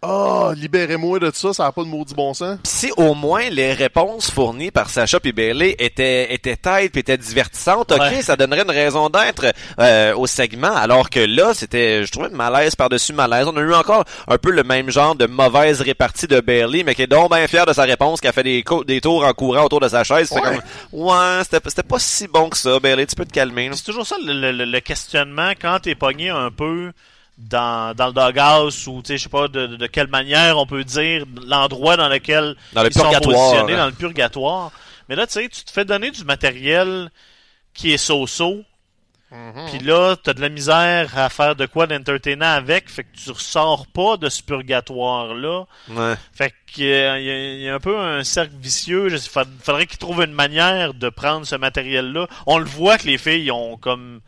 [0.04, 1.54] Ah, libérez-moi de ça.
[1.54, 2.58] Ça n'a pas de maudit bon sens.
[2.64, 7.02] Pis si au moins les réponses fournies par Sacha et Bailey étaient étaient têtes puis
[7.02, 10.76] étaient divertissantes, ok, ça donnerait une raison d'être euh, au segment.
[10.76, 13.46] Alors que là, c'était, je trouvais malaise par-dessus malaise.
[13.48, 16.96] On a eu encore un peu le même genre de mauvaise répartie de Bailey, mais
[16.96, 19.66] qui est donc bien fier de sa réponse, qui a fait des, tours en courant
[19.66, 20.30] autour de sa chaise.
[20.30, 20.42] C'est Ouais.
[20.42, 23.06] comme, ouais, c'était c'était pas si bon que ça, Bailey.
[23.06, 23.70] Tu peux te calmer.
[23.74, 26.92] C'est toujours ça le, le- le questionnement quand t'es pogné un peu
[27.50, 30.84] dans, dans le doghouse ou tu sais je sais pas de, quelle manière on peut
[30.84, 33.02] dire l'endroit dans lequel Dans le ils sont
[33.34, 34.72] positionnés dans le purgatoire.
[35.10, 37.10] Mais là tu sais tu te fais donner du matériel
[37.74, 38.64] qui est so-so.
[39.70, 43.32] Puis là, t'as de la misère à faire de quoi d'entertainant avec, fait que tu
[43.32, 45.64] ressors pas de ce purgatoire-là.
[45.90, 46.16] Ouais.
[46.34, 49.08] Fait qu'il y, a- il y a- y a un peu un cercle vicieux.
[49.10, 49.20] Il
[49.64, 52.28] faudrait qu'ils trouvent une manière de prendre ce matériel-là.
[52.46, 54.20] On le voit que les filles ont comme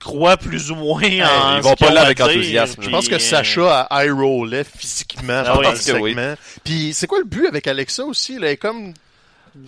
[0.00, 2.82] croient plus ou moins en ils ce vont pas là avec dire, enthousiasme.
[2.82, 5.64] Je pense que euh, Sacha a high rollait physiquement Ah oui.
[5.66, 6.10] Je pense que oui.
[6.14, 6.34] segment.
[6.64, 8.34] Puis c'est quoi le but avec Alexa aussi?
[8.36, 8.92] Elle est comme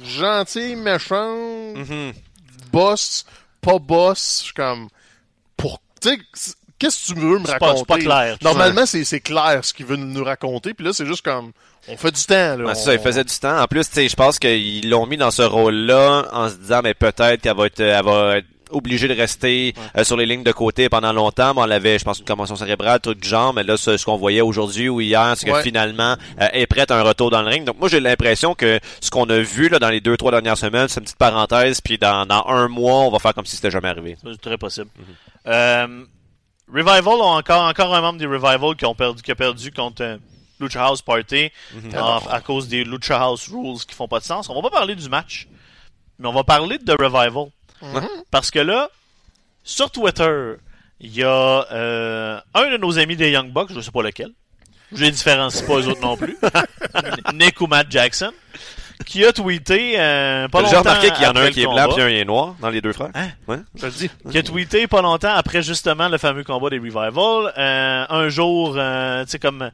[0.04, 2.12] gentille, méchante, Mhm.
[2.72, 3.24] boss,
[3.60, 4.38] pas boss.
[4.40, 4.88] Je suis comme,
[5.56, 7.78] pour, tu sais, c'est- qu'est-ce que tu veux me raconter?
[7.78, 8.36] c'est pas clair.
[8.42, 10.74] Normalement, c'est, c'est clair ce qu'il veut nous raconter.
[10.74, 11.52] Puis là, c'est juste comme,
[11.88, 12.64] on fait du temps, là.
[12.64, 13.60] Ouais, c'est On- ça, il faisait du temps.
[13.60, 16.80] En plus, tu sais, je pense qu'ils l'ont mis dans ce rôle-là en se disant,
[16.82, 20.42] mais peut-être qu'elle va être, elle va être obligée de rester euh, sur les lignes
[20.42, 21.54] de côté pendant longtemps.
[21.54, 24.04] Bon, elle avait, je pense, une commotion cérébrale, truc du genre, mais là, ce, ce
[24.04, 25.62] qu'on voyait aujourd'hui ou hier, c'est que Ouais.
[25.62, 27.64] finalement, euh, est prête à un retour dans le ring.
[27.64, 30.56] Donc, moi, j'ai l'impression que ce qu'on a vu là dans les deux, trois dernières
[30.58, 33.56] semaines, c'est une petite parenthèse, puis dans, dans un mois, on va faire comme si
[33.56, 34.16] c'était jamais arrivé.
[34.24, 34.88] C'est très possible.
[35.46, 36.04] Euh,
[36.72, 40.02] Revival ont encore, encore un membre des Revival qui, ont perdu, qui a perdu contre
[40.02, 40.16] euh,
[40.60, 41.50] Lucha House Party
[41.98, 44.48] en- à cause des Lucha House Rules qui font pas de sens.
[44.48, 45.48] On va pas parler du match,
[46.18, 47.48] mais on va parler de Revival.
[48.30, 48.88] Parce que là,
[49.64, 50.54] sur Twitter,
[51.00, 54.30] il y a euh, un de nos amis des Young Bucks, je sais pas lequel,
[54.92, 56.36] je les différencie pas eux autres non plus,
[57.34, 58.32] Nick ou Matt Jackson,
[59.06, 61.66] qui a tweeté euh, pas T'as longtemps remarqué qu'il y en a un qui est
[61.66, 63.10] blanc puis un qui est noir dans les deux frères?
[63.14, 63.28] Hein?
[63.48, 63.58] Ouais.
[63.74, 64.10] Je te le dis.
[64.30, 67.52] qui a tweeté pas longtemps après justement le fameux combat des Revival.
[67.58, 69.70] euh, un jour, euh, tu sais, comme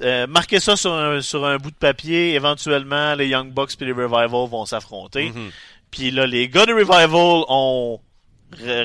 [0.00, 3.86] euh, marquer ça sur un, sur un bout de papier, éventuellement les Young Bucks puis
[3.86, 5.30] les Revival vont s'affronter.
[5.30, 5.50] Mhm.
[5.94, 8.00] Puis là, les gars de Revival ont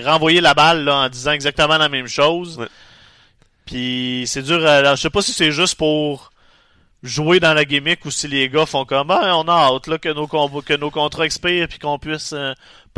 [0.04, 2.60] renvoyé la balle là, en disant exactement la même chose.
[2.60, 2.68] Ouais.
[3.66, 4.64] Puis c'est dur.
[4.66, 6.30] à- Alors, je sais pas si c'est juste pour
[7.02, 9.98] jouer dans la gimmick ou si les gars font comme ah, on a hâte là,
[9.98, 12.54] que nos que nos contrats expirent puis qu'on puisse euh,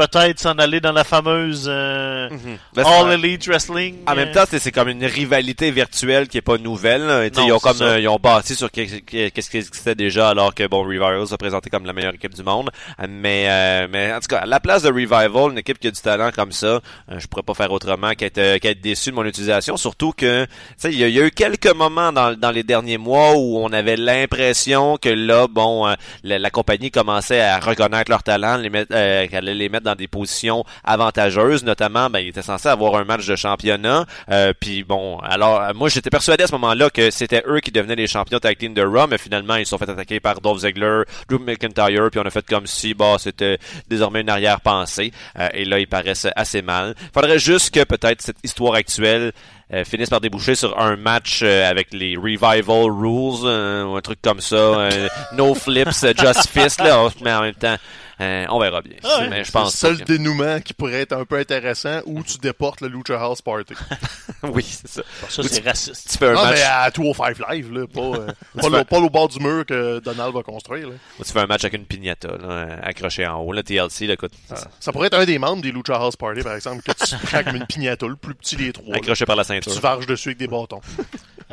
[0.08, 2.58] peut-être s'en aller dans la fameuse euh, Mhm.
[2.76, 3.96] Ben, All Elite Wrestling.
[4.08, 7.02] En même euh, temps, c'est c'est comme une rivalité virtuelle qui est pas nouvelle.
[7.06, 7.30] là.
[7.30, 10.30] Non, ils ont comme euh, ils ont bâti sur qu'est- qu'est- qu'est-ce qui existait déjà,
[10.30, 12.70] alors que bon, Revival se présenté comme la meilleure équipe du monde.
[13.08, 15.92] Mais euh, mais en tout cas, à la place de Revival, une équipe qui a
[15.92, 16.80] du talent comme ça,
[17.16, 19.78] je pourrais pas faire autrement qu'être qu'être déçu de mon utilisation.
[19.78, 22.52] Surtout que tu sais, il y, a- il y a eu quelques moments dans dans
[22.52, 25.88] les derniers mois où on avait l'impression que là, bon,
[26.24, 29.86] la, la compagnie commençait à reconnaître leur talent, les mettre, euh, qu'elle allait les mettre
[29.86, 34.06] dans des positions avantageuses, notamment, ben, il était censé avoir un match de championnat.
[34.30, 37.96] Euh, puis bon, alors moi j'étais persuadé à ce moment-là que c'était eux qui devenaient
[37.96, 40.60] les champions tag team de Raw, mais finalement ils se sont fait attaquer par Dolph
[40.60, 45.12] Ziggler, Drew McIntyre, puis on a fait comme si bah c'était désormais une arrière-pensée.
[45.40, 46.96] Euh, et là ils paraissent assez mal.
[47.14, 49.32] Faudrait juste que peut-être cette histoire actuelle
[49.74, 54.02] euh, finisse par déboucher sur un match euh, avec les revival rules euh, ou un
[54.02, 57.78] truc comme ça, euh, no flips, euh, just fist là, mais en même temps,
[58.22, 58.96] euh, on verra bien.
[59.04, 59.30] Ah ouais.
[59.30, 62.38] mais je C'est le seul que- dénouement qui pourrait être un peu intéressant où tu
[62.38, 63.74] déportes le Lucha House Party.
[64.44, 65.02] oui, c'est ça.
[65.30, 66.10] Ça, c'est raciste.
[66.12, 68.28] Tu fais un Non, match, mais à 205 Live, là, pas, euh,
[68.62, 70.90] pas, le- pas au bord du mur que Donald va construire.
[70.90, 70.96] Là.
[71.18, 74.32] tu fais un match avec une piñata là, accrochée en haut, là, TLC, là, écoute,
[74.52, 74.56] Ah.
[74.80, 77.44] Ça pourrait être un des membres des Lucha House Party, par exemple, que tu prends
[77.44, 78.92] comme une pignata, le plus petit des trois.
[78.94, 78.98] là.
[78.98, 79.80] accroché par la Tu ceinture.
[79.82, 80.82] varges dessus avec des bâtons.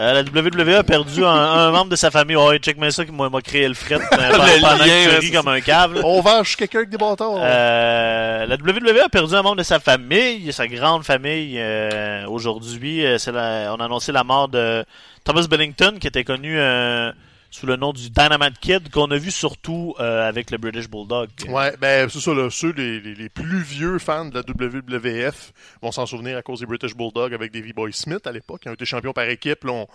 [0.01, 2.36] Euh, la WWE a perdu un, un membre de sa famille.
[2.36, 5.05] Oh, check moi ça qui m'a m'a créé le fret euh, pendant, Le pendant lien,
[5.07, 6.01] que tu ris comme un câble.
[6.05, 7.36] On varge quelqu'un avec des bâtons.
[7.42, 11.57] Euh, la WWE a perdu un membre de sa famille, sa grande famille.
[11.59, 14.84] euh, Aujourd'hui, euh, c'est la- on a annoncé la mort de
[15.24, 17.11] Thomas Bennington, qui était connu euh,
[17.51, 21.28] sous le nom du Dynamite Kid, qu'on a vu surtout euh, avec le British Bulldog.
[21.49, 25.92] Ouais, ben c'est ça, là, ceux les, les, plus vieux fans de la WWF vont
[25.92, 28.62] s'en souvenir à cause des British Bulldogs avec Davey Boy Smith à l'époque.
[28.66, 29.88] Ils ont été champions par équipe, là, on-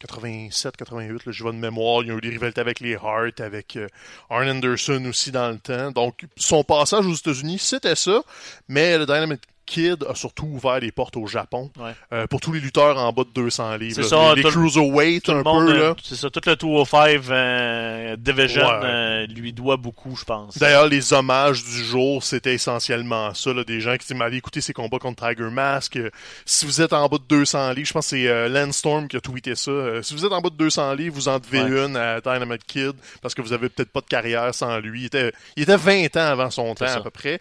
[0.00, 2.04] 87, 88, là, je de mémoire.
[2.04, 3.88] Ils ont eu des rivalités avec les Hart, avec euh,
[4.30, 5.90] Arn Anderson aussi dans le temps.
[5.90, 8.22] Donc, son passage aux États-Unis, c'était ça.
[8.68, 11.92] Mais le Dynamite Kid a surtout ouvert les portes au Japon Ouais.
[12.12, 13.94] euh, pour tous les lutteurs en bas de 200 livres.
[13.96, 15.82] C'est ça, les les tout le- cruiserweight un monde, peu.
[15.84, 18.80] euh, c'est ça, tout le 205 euh, Division Ouais.
[18.84, 20.56] euh, lui doit beaucoup, je pense.
[20.58, 23.52] D'ailleurs, les hommages du jour, c'était essentiellement ça.
[23.52, 25.96] Là, des gens qui disent, allez écouter ses combats contre Tiger Mask.
[25.96, 26.10] Euh,
[26.44, 29.16] si vous êtes en bas de 200 livres, je pense que c'est euh, Landstorm qui
[29.16, 29.70] a tweeté ça.
[30.02, 31.86] Si vous êtes en bas de 200 livres, vous en devez Ouais.
[31.86, 32.92] une à Dynamite Kid
[33.22, 35.02] parce que vous avez peut-être pas de carrière sans lui.
[35.02, 36.96] Il était, il était 20 ans avant son temps ça.
[36.96, 37.40] à peu près.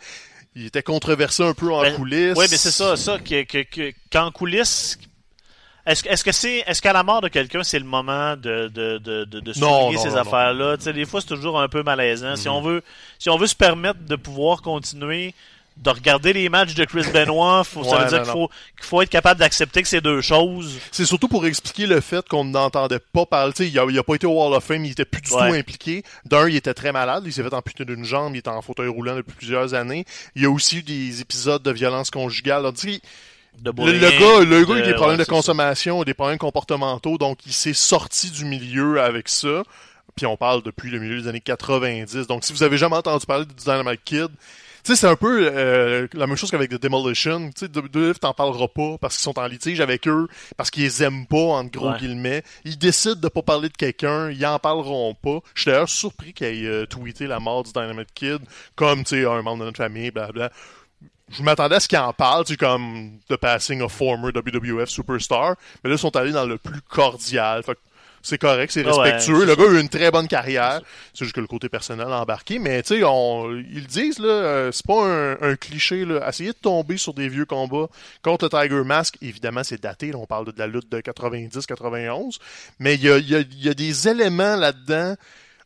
[0.59, 2.33] Il était controversé un peu en Ben, coulisses.
[2.35, 4.97] Oui, mais c'est ça, ça, que, que, que- qu'en coulisses,
[5.85, 8.97] est-ce, est-ce que c'est, est-ce qu'à la mort de quelqu'un, c'est le moment de, de,
[8.97, 10.77] de, de, de Non, souligner non, ces non, affaires-là?
[10.77, 12.35] Tu sais, des fois, c'est toujours un peu malaisant.
[12.35, 12.81] Si on veut,
[13.19, 15.35] si on veut se permettre de pouvoir continuer
[15.77, 18.85] de regarder les matchs de Chris Benoit, faut, ça Ouais, veut dire qu'il faut, qu'il
[18.85, 20.77] faut être capable d'accepter que c'est deux choses.
[20.91, 23.53] C'est surtout pour expliquer le fait qu'on n'entendait pas parler.
[23.59, 25.49] Il a, il a pas été au Wall of Fame, il était plus du Ouais.
[25.49, 26.03] tout impliqué.
[26.25, 28.87] D'un, il était très malade, il s'est fait amputer d'une jambe, il était en fauteuil
[28.87, 30.05] roulant depuis plusieurs années.
[30.35, 32.59] Il y a aussi eu des épisodes de violence conjugale.
[32.59, 32.73] Alors,
[33.63, 34.09] le, le gars,
[34.45, 35.29] le gars, de- il a des problèmes ouais, de ça.
[35.31, 39.63] consommation, des problèmes comportementaux, donc il s'est sorti du milieu avec ça.
[40.15, 42.27] Puis on parle depuis le milieu des années 90.
[42.27, 44.29] Donc si vous avez jamais entendu parler du Dynamite Kid,
[44.87, 47.49] sais, c'est un peu euh, la même chose qu'avec The Demolition.
[47.51, 50.83] Tu sais, WWE t'en parlera pas parce qu'ils sont en litige avec eux, parce qu'ils
[50.83, 51.97] les aiment pas, entre gros Ouais.
[51.99, 52.43] guillemets.
[52.65, 55.39] Ils décident de pas parler de quelqu'un, ils en parleront pas.
[55.55, 58.39] Je suis d'ailleurs surpris qu'ils aient euh, tweeté la mort du Dynamite Kid
[58.75, 60.51] comme, tu sais, un membre de notre famille, blablabla
[61.29, 64.87] je m'attendais à ce qu'ils en parlent, tu sais, comme The Passing of Former WWF
[64.87, 67.63] Superstar, mais là, ils sont allés dans le plus cordial.
[67.63, 67.79] Fait que
[68.29, 69.45] c'est correct, c'est Ah ouais, respectueux.
[69.45, 70.81] le gars a eu une très bonne carrière.
[71.13, 72.59] C'est juste que le côté personnel a embarqué.
[72.59, 73.01] Mais tu sais,
[73.71, 76.03] ils disent, là, euh, c'est pas un, un cliché.
[76.05, 76.27] Là.
[76.27, 77.87] Essayer de tomber sur des vieux combats
[78.21, 80.11] contre le Tiger Mask, évidemment, c'est daté.
[80.11, 82.37] là, on parle de la lutte de 90-91.
[82.79, 85.15] Mais il y a, y a des éléments là-dedans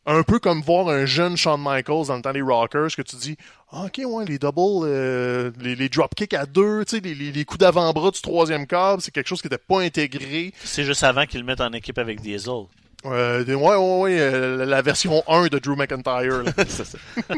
[0.06, 3.16] un peu comme voir un jeune Shawn Michaels dans le temps des Rockers, que tu
[3.18, 3.38] dis,
[3.72, 7.60] Ah, ok, ouais, les doubles, euh, les, les dropkicks à deux, tu sais, les, coups
[7.60, 10.54] d'avant-bras du troisième câble, c'est quelque chose qui n'était pas intégré.
[10.64, 12.66] C'est juste avant qu'ils le mettent en équipe avec Diesel.
[13.06, 16.44] Euh, ouais, ouais, ouais, euh, la- version 1 de Drew McIntyre.
[16.68, 16.98] C'est ça.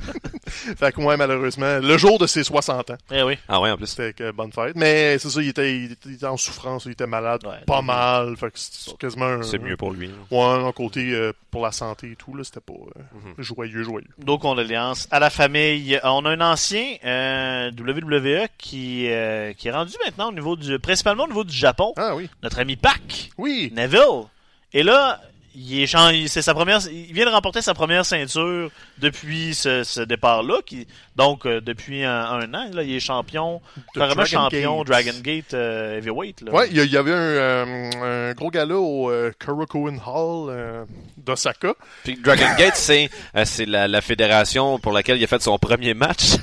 [0.48, 3.38] fait que, ouais, malheureusement, le jour de ses 60 ans, Eh oui.
[3.48, 3.88] Ah ouais, en plus.
[3.88, 4.76] c'était que bonne fête.
[4.76, 7.64] Mais c'est ça, il était, il était- en souffrance, il était malade, Ouais.
[7.66, 8.36] pas mal.
[8.38, 9.44] Fait que c'est quasiment un...
[9.44, 10.10] C'est mieux pour lui.
[10.32, 13.34] Ouais, un côté euh, pour la santé et tout, là, c'était pas euh, Mhm.
[13.44, 14.08] joyeux, joyeux.
[14.26, 16.00] Nos condoléances à la famille.
[16.04, 20.78] On a un ancien euh, WWE qui, euh, qui est rendu maintenant au niveau du,
[20.80, 21.94] principalement au niveau du Japon.
[21.98, 22.30] Ah oui.
[22.42, 23.72] Notre ami Pac, Oui.
[23.76, 24.26] Neville.
[24.74, 25.22] Et là,
[25.56, 30.02] il est c'est sa première, il vient de remporter sa première ceinture depuis ce, ce
[30.02, 33.62] départ-là, qui, donc euh, depuis un, un an, là, il est champion,
[33.96, 34.88] Dragon champion Gate.
[34.88, 36.42] Dragon Gate euh, Heavyweight.
[36.42, 36.52] Là.
[36.52, 40.86] Ouais, il y, avait un, euh, un gros gala au euh, Korakuen Hall euh,
[41.18, 41.74] d'Osaka.
[42.04, 45.58] Puis Dragon Gate, c'est euh, c'est la, la fédération pour laquelle il a fait son
[45.58, 46.34] premier match.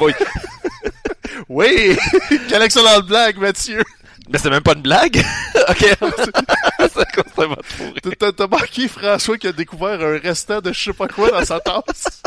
[1.48, 1.96] Oui!
[2.48, 3.82] Quelle excellente blague, Mathieu!
[4.28, 5.16] Mais c'est même pas une blague.
[5.68, 5.86] ok.
[6.78, 8.18] c'est.
[8.18, 11.60] T'as- marqué François qui a découvert un restant de je sais pas quoi dans sa
[11.60, 12.22] tasse.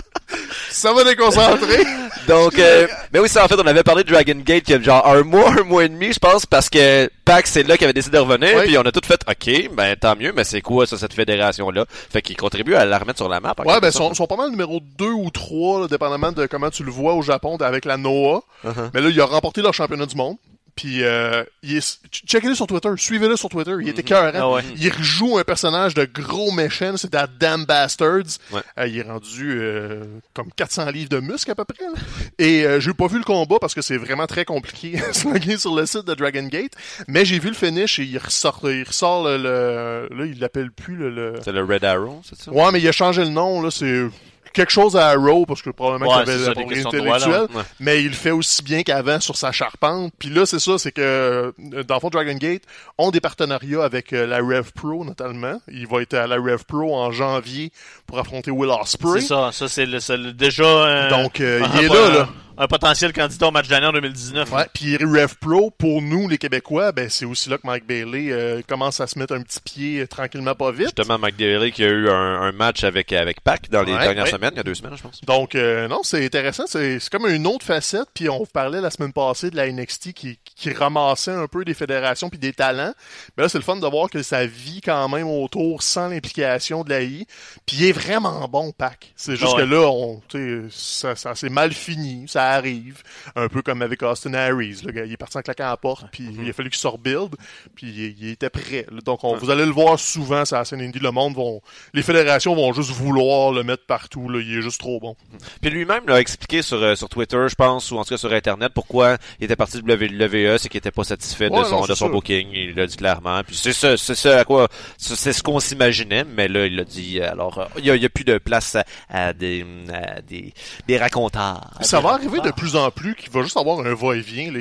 [0.69, 1.83] Ça va déconcentrer.
[2.27, 4.73] Donc, euh, mais oui, ça en fait, on avait parlé de Dragon Gate il y
[4.75, 7.77] a genre un mois, un mois et demi, je pense, parce que Pax, c'est là
[7.77, 8.65] qui avait décidé de revenir, Oui.
[8.65, 11.85] puis on a tout fait, ok, ben tant mieux, mais c'est quoi ça, cette fédération-là?
[11.89, 13.55] Fait qu'ils contribuent à la remettre sur la map.
[13.65, 16.83] Ouais, ben, sont, sont pas mal numéro 2 ou 3, là, dépendamment de comment tu
[16.83, 18.41] le vois au Japon avec la Noah.
[18.65, 18.89] Uh-huh.
[18.93, 20.37] Mais là, il a remporté leur championnat du monde.
[20.79, 21.99] Puis, euh, est...
[22.09, 24.31] checkez-le sur Twitter, suivez-le sur Twitter, il était cœur.
[24.33, 24.61] Ah ouais.
[24.77, 28.37] Il rejoue un personnage de gros méchant, c'est la Damn Bastards.
[28.53, 28.61] Ouais.
[28.77, 31.83] Euh, il est rendu euh, comme 400 livres de muscles à peu près.
[31.83, 31.91] là.
[32.37, 35.01] Et euh, j'ai pas vu le combat parce que c'est vraiment très compliqué
[35.57, 36.71] sur le site de Dragon Gate.
[37.09, 40.71] Mais j'ai vu le finish et il ressort, il ressort le, le- là, il l'appelle
[40.71, 42.51] plus le, le- C'est le Red Arrow, c'est ça?
[42.53, 44.05] Ouais, mais il a changé le nom, là, c'est
[44.53, 47.63] quelque chose à Arrow, parce que probablement Ouais, qu'il avait la des propriété intellectuelle, ouais.
[47.79, 50.13] mais il fait aussi bien qu'avant sur sa charpente.
[50.19, 51.51] Puis là, c'est ça, c'est que euh,
[51.87, 52.63] dans le fond, Dragon Gate
[52.97, 55.59] ont des partenariats avec euh, la Rev Pro, notamment.
[55.71, 57.71] Il va être à la Rev Pro en janvier
[58.05, 59.21] pour affronter Will Ospreay.
[59.21, 62.29] C'est ça, ça c'est le, c'est le- déjà un, Donc, euh, il est là, là.
[62.59, 64.51] Un potentiel candidat au match d'année en 2019.
[64.51, 68.31] Ouais, puis Rev Pro, pour nous, les Québécois, ben c'est aussi là que Mike Bailey
[68.31, 70.87] euh, commence à se mettre un petit pied euh, tranquillement pas vite.
[70.95, 74.25] Justement, McDavid qui a eu un, un match avec, avec Pac dans les Ouais, dernières
[74.25, 74.29] ouais.
[74.31, 75.21] semaines, il y a deux semaines, je pense.
[75.23, 76.65] Donc, euh, non, c'est intéressant.
[76.67, 78.07] C'est c'est comme une autre facette.
[78.13, 81.73] Puis on parlait la semaine passée de la NXT qui, qui ramassait un peu des
[81.73, 82.93] fédérations puis des talents.
[83.37, 86.83] Mais là, c'est le fun de voir que ça vit quand même autour sans l'implication
[86.83, 87.25] de la I.
[87.65, 89.13] Puis il est vraiment bon, Pac.
[89.15, 89.63] C'est juste Ah ouais.
[89.63, 92.25] que là, on, tu sais, ça, ça s'est mal fini.
[92.27, 93.03] Ça arrive.
[93.35, 94.81] Un peu comme avec Austin Harris.
[94.85, 96.05] Le gars, il est parti en claquant à la porte.
[96.11, 97.35] Puis il a fallu qu'il se rebuild.
[97.75, 98.85] Puis il, il était prêt.
[98.91, 98.99] là.
[99.03, 100.99] Donc, on, vous allez le voir souvent, ça, à la scène indie.
[100.99, 101.61] Le monde vont,
[101.93, 104.29] les fédérations vont juste vouloir le mettre partout.
[104.29, 104.39] Là.
[104.41, 105.15] Il est juste trop bon.
[105.61, 108.31] Puis lui-même l'a expliqué sur, euh, sur Twitter, je pense, ou en tout cas sur
[108.33, 111.75] Internet, pourquoi il était parti de WWE, c'est qu'il était pas satisfait Ouais, de son,
[111.81, 112.09] non, de son sûr.
[112.09, 112.49] booking.
[112.51, 113.41] Il l'a dit clairement.
[113.43, 116.83] Puis c'est ça, c'est ça à quoi, c'est ce qu'on s'imaginait, mais là, il l'a
[116.83, 117.19] dit.
[117.21, 120.21] Alors, euh, il y a, il y a plus de place à, à des, à
[120.21, 120.53] des,
[120.87, 121.71] des racontars.
[121.81, 124.51] Ça va arriver de plus en plus qu'il va juste avoir un va-et-vient.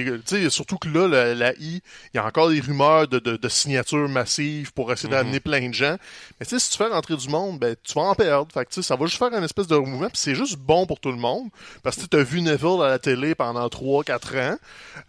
[0.51, 1.81] surtout que là, la, la I,
[2.13, 5.69] il y a encore des rumeurs de, de, de signatures massives pour essayer d'amener plein
[5.69, 5.97] de gens.
[6.39, 8.53] Mais si tu fais rentrer du monde, ben, tu vas en perdre.
[8.53, 10.57] Fait que, tu sais, ça va juste faire une espèce de mouvement, puis c'est juste
[10.59, 11.49] bon pour tout le monde.
[11.83, 14.57] Parce que tu as vu Neville à la télé pendant 3-4 ans.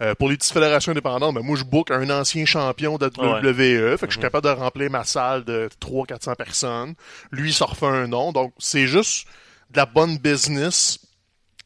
[0.02, 3.42] Euh, pour les petites fédérations indépendantes, ben, moi, je book un ancien champion de Ouais.
[3.42, 3.98] WWE.
[3.98, 6.94] Fait que je suis capable de remplir ma salle de 300-400 personnes.
[7.32, 8.32] Lui, il se refait un nom.
[8.32, 9.26] Donc, c'est juste
[9.72, 11.00] de la bonne business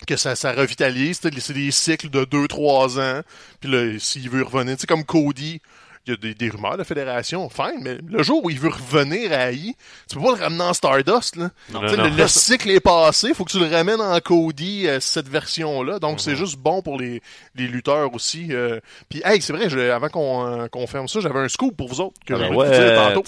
[0.05, 1.19] que ça, ça revitalise.
[1.21, 3.21] C'est des cycles de 2-3 ans.
[3.59, 5.61] Puis là, s'il veut revenir, tu sais, comme Cody,
[6.05, 8.67] il y a des, des rumeurs de fédération, fine, mais le jour où il veut
[8.67, 9.73] revenir à AI,
[10.09, 11.49] tu peux pas le ramener en Stardust, là.
[11.71, 12.03] Non, Tu sais, non.
[12.03, 15.99] le, le cycle est passé, faut que tu le ramènes en Cody, euh, cette version-là.
[15.99, 16.19] Donc, Mhm.
[16.19, 17.21] c'est juste bon pour les,
[17.55, 18.47] les lutteurs aussi.
[18.51, 18.81] euh.
[19.07, 21.87] Puis, hey, c'est vrai, je- avant qu'on euh, qu'on ferme ça, j'avais un scoop pour
[21.87, 23.13] vous autres que Ah ben j'avais dire ouais.
[23.13, 23.23] tantôt.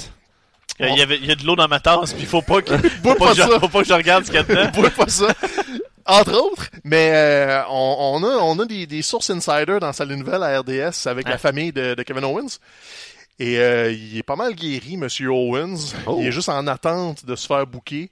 [0.78, 2.61] Il y, avait, il y a de l'eau dans ma tasse, puis il faut pas
[2.61, 2.73] que,
[3.03, 4.89] faut pas que je, faut pas que je regarde ce qu'il y a dedans.
[4.97, 5.28] Pas ça.
[6.07, 10.17] Entre autres, mais euh, on, on a, on a des, des sources insider dans Salut
[10.17, 12.59] Nouvelle à RDS avec la famille de, de Kevin Owens.
[13.39, 15.93] Et euh, il est pas mal guéri, Monsieur Owens.
[16.05, 16.17] Oh.
[16.21, 18.11] Il est juste en attente de se faire bouquer.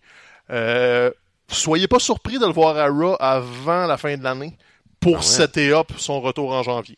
[0.50, 1.12] Euh,
[1.48, 4.58] soyez pas surpris de le voir à Raw avant la fin de l'année
[5.00, 5.24] pour Ah ouais.
[5.24, 6.98] setter up son retour en janvier.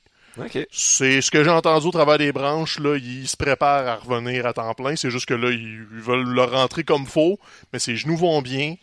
[0.71, 2.79] C'est ce que j'ai entendu au travers des branches.
[2.79, 4.95] Là, il se prépare à revenir à temps plein.
[4.95, 7.37] C'est juste que là, ils, ils veulent le rentrer comme faux,
[7.71, 8.75] mais ses genoux vont bien.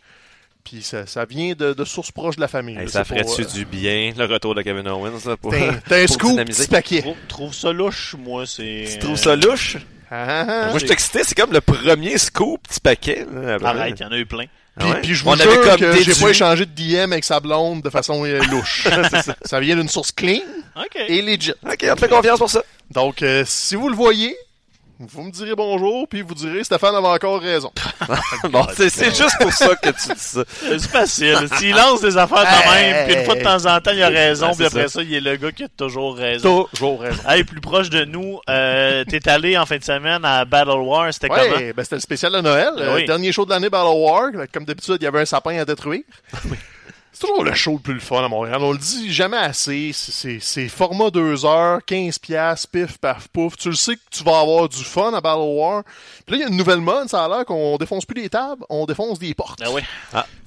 [0.63, 2.77] Puis ça, ça vient de, de sources proches de la famille.
[2.77, 2.91] Hey, là.
[2.91, 5.53] ça ferait-tu euh, du bien, le retour de Kevin Owens, là, pour,
[5.87, 7.01] T'as un- scoop, petit paquet.
[7.01, 8.85] Trouve, trouve ça louche, moi, c'est...
[8.93, 9.77] Tu trouves ça louche?
[10.09, 10.69] Ah, ah, ah.
[10.69, 13.25] Moi, je suis excité, c'est comme le premier scoop, petit paquet.
[13.31, 14.45] là, Arrête, il y en a eu plein.
[14.79, 15.01] Puis, ouais?
[15.01, 17.39] puis je vous On avait jure comme que j'ai pas échangé de DM avec sa
[17.39, 18.87] blonde de façon euh, louche.
[19.23, 19.35] ça.
[19.43, 20.39] Ça vient d'une source clean
[21.07, 21.53] et legit.
[21.63, 22.63] Ok, on te fait confiance pour ça.
[22.89, 24.35] Donc, euh, si vous le voyez,
[25.11, 27.71] vous me direz bonjour, puis vous direz Stéphane avait encore raison.
[28.49, 30.43] bon, c'est juste pour ça que tu dis ça.
[30.47, 31.47] C'est facile.
[31.57, 34.09] S'il lance des affaires de même, puis une fois de temps en temps, il a
[34.09, 34.99] raison, puis après ça.
[34.99, 35.03] ça.
[35.03, 36.67] il est le gars qui a toujours raison.
[36.73, 37.21] Toujours raison.
[37.27, 41.13] Hey, plus proche de nous, euh, t'es allé en fin de semaine à Battle War,
[41.13, 41.41] c'était comment?
[41.41, 42.73] Ouais, ben c'était le spécial de Noël.
[42.77, 43.05] euh, oui.
[43.05, 44.31] Dernier show de l'année Battle War.
[44.53, 46.03] Comme d'habitude, il y avait un sapin à détruire.
[47.13, 48.57] C'est toujours le show le plus le fun à Montréal.
[48.61, 49.91] On le dit jamais assez.
[49.93, 53.55] C'est- C'est c'est format 2 heures, 15 piastres, pif, paf, pouf.
[53.55, 55.83] Tu le sais que tu vas avoir du fun à Battle War.
[56.25, 57.07] Puis là, il y a une nouvelle mode.
[57.09, 59.59] Ça a l'air qu'on défonce plus des tables, on défonce des portes.
[59.63, 59.81] Ah oui.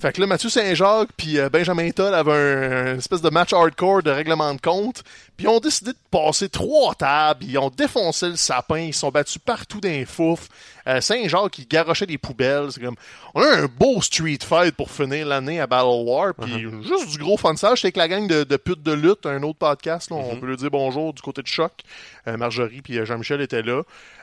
[0.00, 3.52] Fait que là, Mathieu Saint-Jacques puis euh, Benjamin Toll avaient un, une espèce de match
[3.52, 5.02] hardcore de règlement de compte.
[5.36, 7.44] Puis ils ont décidé de passer trois tables.
[7.44, 8.78] Ils ont défoncé le sapin.
[8.78, 10.48] Ils se sont battus partout dans les fouf.
[10.88, 12.68] Euh, Saint-Jacques, il garochait des poubelles.
[12.72, 12.94] C'est comme...
[13.34, 16.32] On a un beau street fight pour finir l'année à Battle War.
[16.40, 17.80] Puis juste du gros fun sage.
[17.82, 20.10] J'étais avec la gang de, de putes de lutte, un autre podcast.
[20.10, 21.72] Là, On peut lui dire bonjour du côté de Choc.
[22.28, 23.82] Euh, Marjorie puis euh, Jean-Michel étaient là.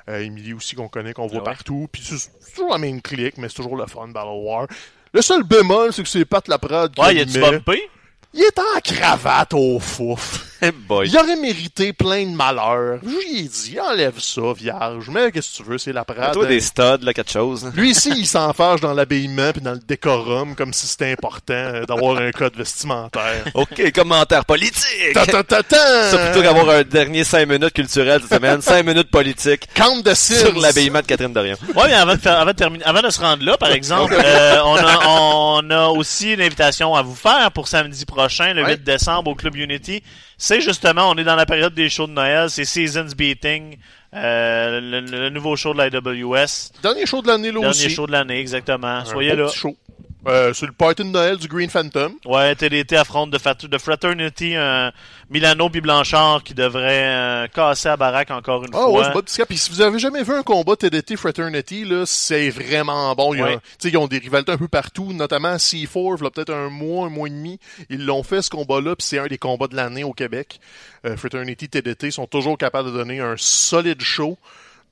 [0.10, 1.56] Euh, Émilie aussi qu'on connaît, qu'on voit Ah ouais.
[1.56, 1.88] partout.
[1.92, 4.68] Puis c'est c'est toujours la même clique, mais c'est toujours le fun, Battle War.
[5.14, 7.52] Le seul bémol, c'est que c'est Pat Laprade qui Ouais, il a-tu animait.
[7.60, 7.90] bumpé?
[8.34, 10.53] Il est en cravate au fouf.
[10.66, 11.10] Eh boy.
[11.10, 13.00] Il aurait mérité plein de malheurs.
[13.04, 15.10] Je lui ai dit, enlève ça, vierge.
[15.10, 16.34] Mais qu'est-ce que tu veux, c'est Laprade.
[16.34, 17.70] Toi, des studs, là, quelque chose.
[17.76, 21.86] Lui ici, il s'enfarge dans l'habillement puis dans le décorum comme si c'était important euh,
[21.86, 23.44] d'avoir un code vestimentaire.
[23.54, 25.14] OK, commentaire politique!
[25.14, 26.04] Ta ta ta ta!
[26.10, 30.14] Ça, plutôt qu'avoir un dernier 5 minutes culturel cette semaine, 5 minutes politique Count de
[30.14, 31.58] sur l'habillement de Catherine Dorion.
[31.76, 34.16] Ouais, mais avant de, faire, avant, de terminer, avant de se rendre là, par exemple,
[34.24, 38.64] euh, on, a, on a aussi une invitation à vous faire pour samedi prochain, le
[38.64, 38.72] Ouais.
[38.76, 40.02] 8 décembre, au Club Unity.
[40.46, 43.78] C'est justement, on est dans la période des shows de Noël, c'est Seasons Beating,
[44.14, 46.74] euh, le, le nouveau show de la AWS.
[46.82, 47.90] Dernier show de l'année, là Dernier aussi.
[47.90, 48.88] show de l'année, exactement.
[48.88, 49.46] Un Soyez beau là.
[49.48, 49.78] petit show.
[50.26, 52.14] Euh, c'est le party de Noël du Green Phantom.
[52.26, 54.90] Ouais, TDT affronte de, Fraternity euh,
[55.30, 59.22] Milano puis Blanchard qui devrait euh, casser à baraque encore une Ah ouais, fois.
[59.26, 59.46] c'est.
[59.46, 63.34] Puis si vous avez jamais vu un combat TDT Fraternity, là, c'est vraiment bon.
[63.34, 63.58] Il y a- Ouais.
[63.58, 66.32] tu sais, ils ont des rivalités un peu partout, notamment à C4, il y a
[66.32, 67.60] peut-être un mois, un mois et demi.
[67.90, 70.60] Ils l'ont fait ce combat-là, puis c'est un des combats de l'année au Québec.
[71.06, 74.38] Euh, Fraternity TDT sont toujours capables de donner un solide show.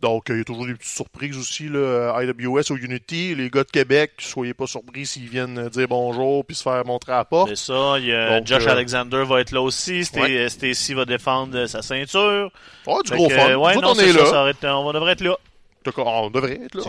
[0.01, 3.35] Donc, euh, il y a toujours des petites surprises aussi, là, IWS ou Unity.
[3.35, 7.11] Les gars de Québec, soyez pas surpris s'ils viennent dire bonjour puis se faire montrer
[7.13, 7.49] à la porte.
[7.49, 10.03] C'est ça, il y a Donc, Josh euh, Alexander va être là aussi.
[10.15, 10.49] Ouais.
[10.49, 12.51] Stacy va défendre sa ceinture.
[12.87, 13.55] Ouais, du Fait gros que, fun.
[13.55, 14.25] ouais, non, on est là.
[14.25, 15.35] ça être- on devrait être là.
[15.85, 16.81] On devrait être là.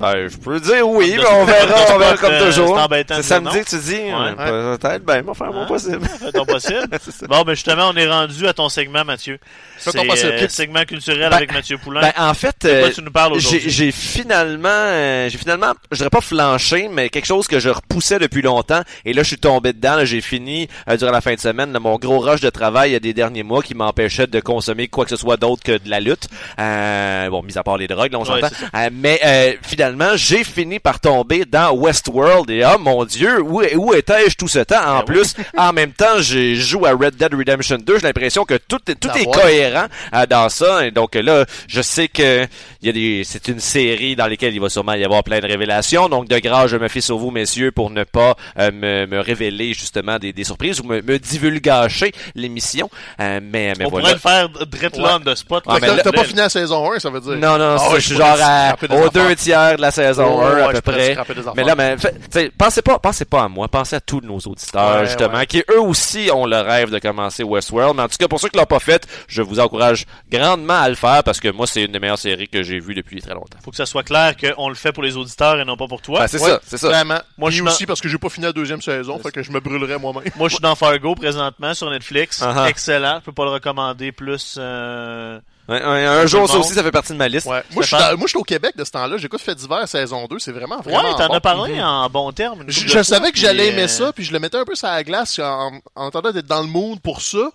[0.00, 2.80] Ben, je peux dire oui, De- mais on verra, on verra comme toujours.
[3.08, 3.94] c'est samedi que tu dis?
[3.96, 4.10] Ouais.
[4.12, 6.00] Ouais, Peut-être, ben, moi, faire mon possible.
[6.20, 6.86] Fais ton possible.
[7.04, 7.26] C'est ça.
[7.26, 9.38] Bon, ben justement, on est rendu à ton segment, Mathieu.
[9.76, 10.32] Fais C'est ton possible.
[10.32, 12.00] euh, segment culturel Ben, avec Mathieu Poulain.
[12.00, 13.70] Ben, en fait, euh, tu nous parles j'ai aujourd'hui?
[13.70, 18.18] j'ai finalement, euh, j'ai finalement, je dirais pas flanché, mais quelque chose que je repoussais
[18.18, 18.80] depuis longtemps.
[19.04, 19.96] Et là, je suis tombé dedans.
[19.96, 22.90] là, J'ai fini euh, durant la fin de semaine là, mon gros rush de travail
[22.90, 25.62] il y a des derniers mois qui m'empêchait de consommer quoi que ce soit d'autre
[25.62, 26.28] que de la lutte.
[26.58, 28.48] Euh, bon, mis à part les drogues, là, on s'entend.
[28.74, 29.52] Euh, mais euh,
[29.90, 32.48] finalement, j'ai fini par tomber dans Westworld.
[32.50, 34.80] Et oh mon Dieu, où, où étais-je tout ce temps?
[34.84, 37.98] En Ben plus, en même temps, j'ai joué à Red Dead Redemption 2.
[37.98, 40.86] J'ai l'impression que tout est tout est cohérent euh, dans ça.
[40.86, 42.46] Et donc là, je sais que
[42.82, 45.40] il y a des, c'est une série dans laquelle il va sûrement y avoir plein
[45.40, 46.08] de révélations.
[46.08, 49.20] Donc de grâce, je me fie sur vous, messieurs, pour ne pas euh, me, me
[49.20, 52.88] révéler justement des, des surprises ou me, me divulgacher l'émission.
[53.20, 54.14] Euh, mais mais on voilà.
[54.14, 55.24] pourrait le faire là Ouais.
[55.24, 55.64] de spot.
[55.66, 57.32] Ah, là- t'as pas fini la saison 1, ça veut dire.
[57.32, 60.54] Non, non, Ah je suis genre à, aux deux tiers de la saison Oh, 1
[60.54, 61.16] ouais, à peu près.
[61.56, 65.00] Mais là, mais, fait- pensez pas, pensez pas à moi, pensez à tous nos auditeurs,
[65.00, 65.46] Ouais, justement, ouais.
[65.46, 67.96] qui eux aussi ont le rêve de commencer Westworld.
[67.96, 70.88] Mais en tout cas, pour ceux qui l'ont pas fait, je vous encourage grandement à
[70.88, 73.34] le faire parce que moi, c'est une des meilleures séries que j'ai vues depuis très
[73.34, 73.58] longtemps.
[73.64, 76.02] Faut que ça soit clair qu'on le fait pour les auditeurs et non pas pour
[76.02, 76.20] toi.
[76.20, 76.88] Ben, c'est Ouais, ça, c'est ça.
[76.88, 77.18] Vraiment.
[77.38, 79.50] Moi, je suis aussi parce que j'ai pas fini la deuxième saison, fait que je
[79.50, 80.22] me brûlerais moi-même.
[80.36, 82.40] Moi, je suis dans Fargo présentement sur Netflix.
[82.42, 82.68] Uh-huh.
[82.68, 83.16] Excellent.
[83.20, 84.56] Je peux pas le recommander plus.
[84.58, 85.38] euh,
[85.70, 87.46] Ouais, ouais, un jour, ça aussi, ça fait partie de ma liste.
[87.46, 87.62] Ouais.
[87.70, 89.16] Moi, je suis moi, je suis au Québec de ce temps-là.
[89.18, 90.38] J'écoute Fait d'hiver saison 2.
[90.40, 91.34] C'est vraiment, Ouais, vraiment t'en bon.
[91.34, 91.80] as parlé Mhm.
[91.84, 92.64] en bon terme.
[92.66, 95.04] Je, savais que j'allais aimer euh, ça, puis je le mettais un peu sur la
[95.04, 97.50] glace en, en d'être dans le mood pour ça.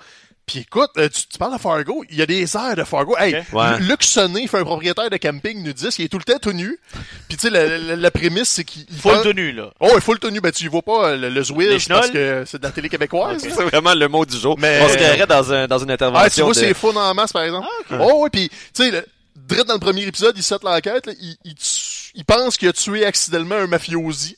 [0.46, 3.16] Puis écoute, euh, tu, tu parles de Fargo, il y a des airs de Fargo.
[3.18, 3.54] Hey, Ok.
[3.54, 3.80] Ouais.
[3.80, 6.78] Luc Sonné fait un propriétaire de camping nudiste, il est tout le temps tout nu.
[7.28, 8.86] Puis tu sais, la, la- la prémisse, c'est qu'il...
[8.90, 9.72] il Full pense- tenue, là.
[9.80, 10.42] Oh, il faut le tenue.
[10.42, 12.90] Ben, tu y vois pas euh, le, le Zwiz parce que c'est de la télé
[12.90, 13.42] québécoise.
[13.42, 14.56] C'est vraiment le mot du jour.
[14.60, 16.26] Mais- On se verrait dans, un, dans une intervention.
[16.26, 17.68] Ah, tu vois, de- c'est fun en masse, par exemple.
[18.00, 21.14] Oh, ouais, puis tu sais, le- direct dans le premier épisode, il set l'enquête, là,
[21.20, 24.38] il, il, tue- il pense qu'il a tué accidentellement un mafiosi.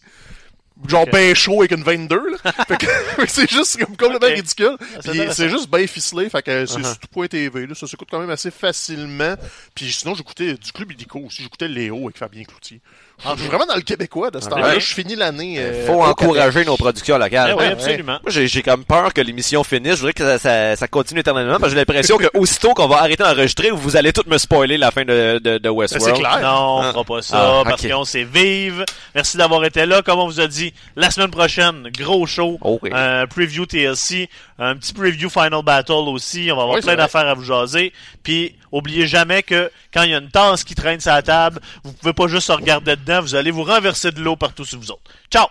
[0.88, 1.12] Genre Ok.
[1.12, 2.52] ben chaud avec une 22, là.
[2.68, 2.86] fait que,
[3.28, 4.78] c'est juste comme complètement ridicule.
[5.04, 6.84] c'est Puis c'est juste bien ficelé, fait que c'est Uh-huh.
[6.84, 7.76] sur tout.tv, TV, là.
[7.76, 9.36] Ça s'écoute quand même assez facilement.
[9.74, 11.42] Puis sinon, j'écoutais du Club Illico aussi.
[11.44, 12.80] J'écoutais Léo avec Fabien Cloutier.
[13.24, 14.70] Je suis vraiment dans le québécois de ce temps-là.
[14.76, 14.80] ouais.
[14.80, 15.56] Je finis l'année.
[15.58, 16.68] euh, Faut au encourager Québec.
[16.68, 17.50] nos productions locales.
[17.52, 17.72] Eh oui, Ouais.
[17.72, 18.20] absolument.
[18.24, 19.94] Moi, j'ai, comme peur que l'émission finisse.
[19.96, 22.88] Je voudrais que ça, ça, ça continue éternellement parce que j'ai l'impression que aussitôt qu'on
[22.88, 26.16] va arrêter d'enregistrer, vous allez tout me spoiler la fin de, de, de Westworld.
[26.16, 26.40] c'est clair.
[26.42, 26.92] Non, on Ah.
[26.92, 28.86] fera pas ça Ah, parce qu'on s'est vive.
[29.16, 30.02] Merci d'avoir été là.
[30.04, 32.60] Comme on vous a dit, la semaine prochaine, gros show.
[32.62, 32.92] Oh oui.
[32.94, 34.30] Un preview TLC,
[34.60, 36.50] un petit preview Final Battle aussi.
[36.52, 37.94] On va avoir Oui, plein d'affaires à vous jaser.
[38.24, 41.60] Puis, oubliez jamais que quand il y a une tasse qui traîne sur la table,
[41.84, 44.80] vous pouvez pas juste se regarder dedans, vous allez vous renverser de l'eau partout sur
[44.80, 45.12] vous autres.
[45.32, 45.48] Ciao!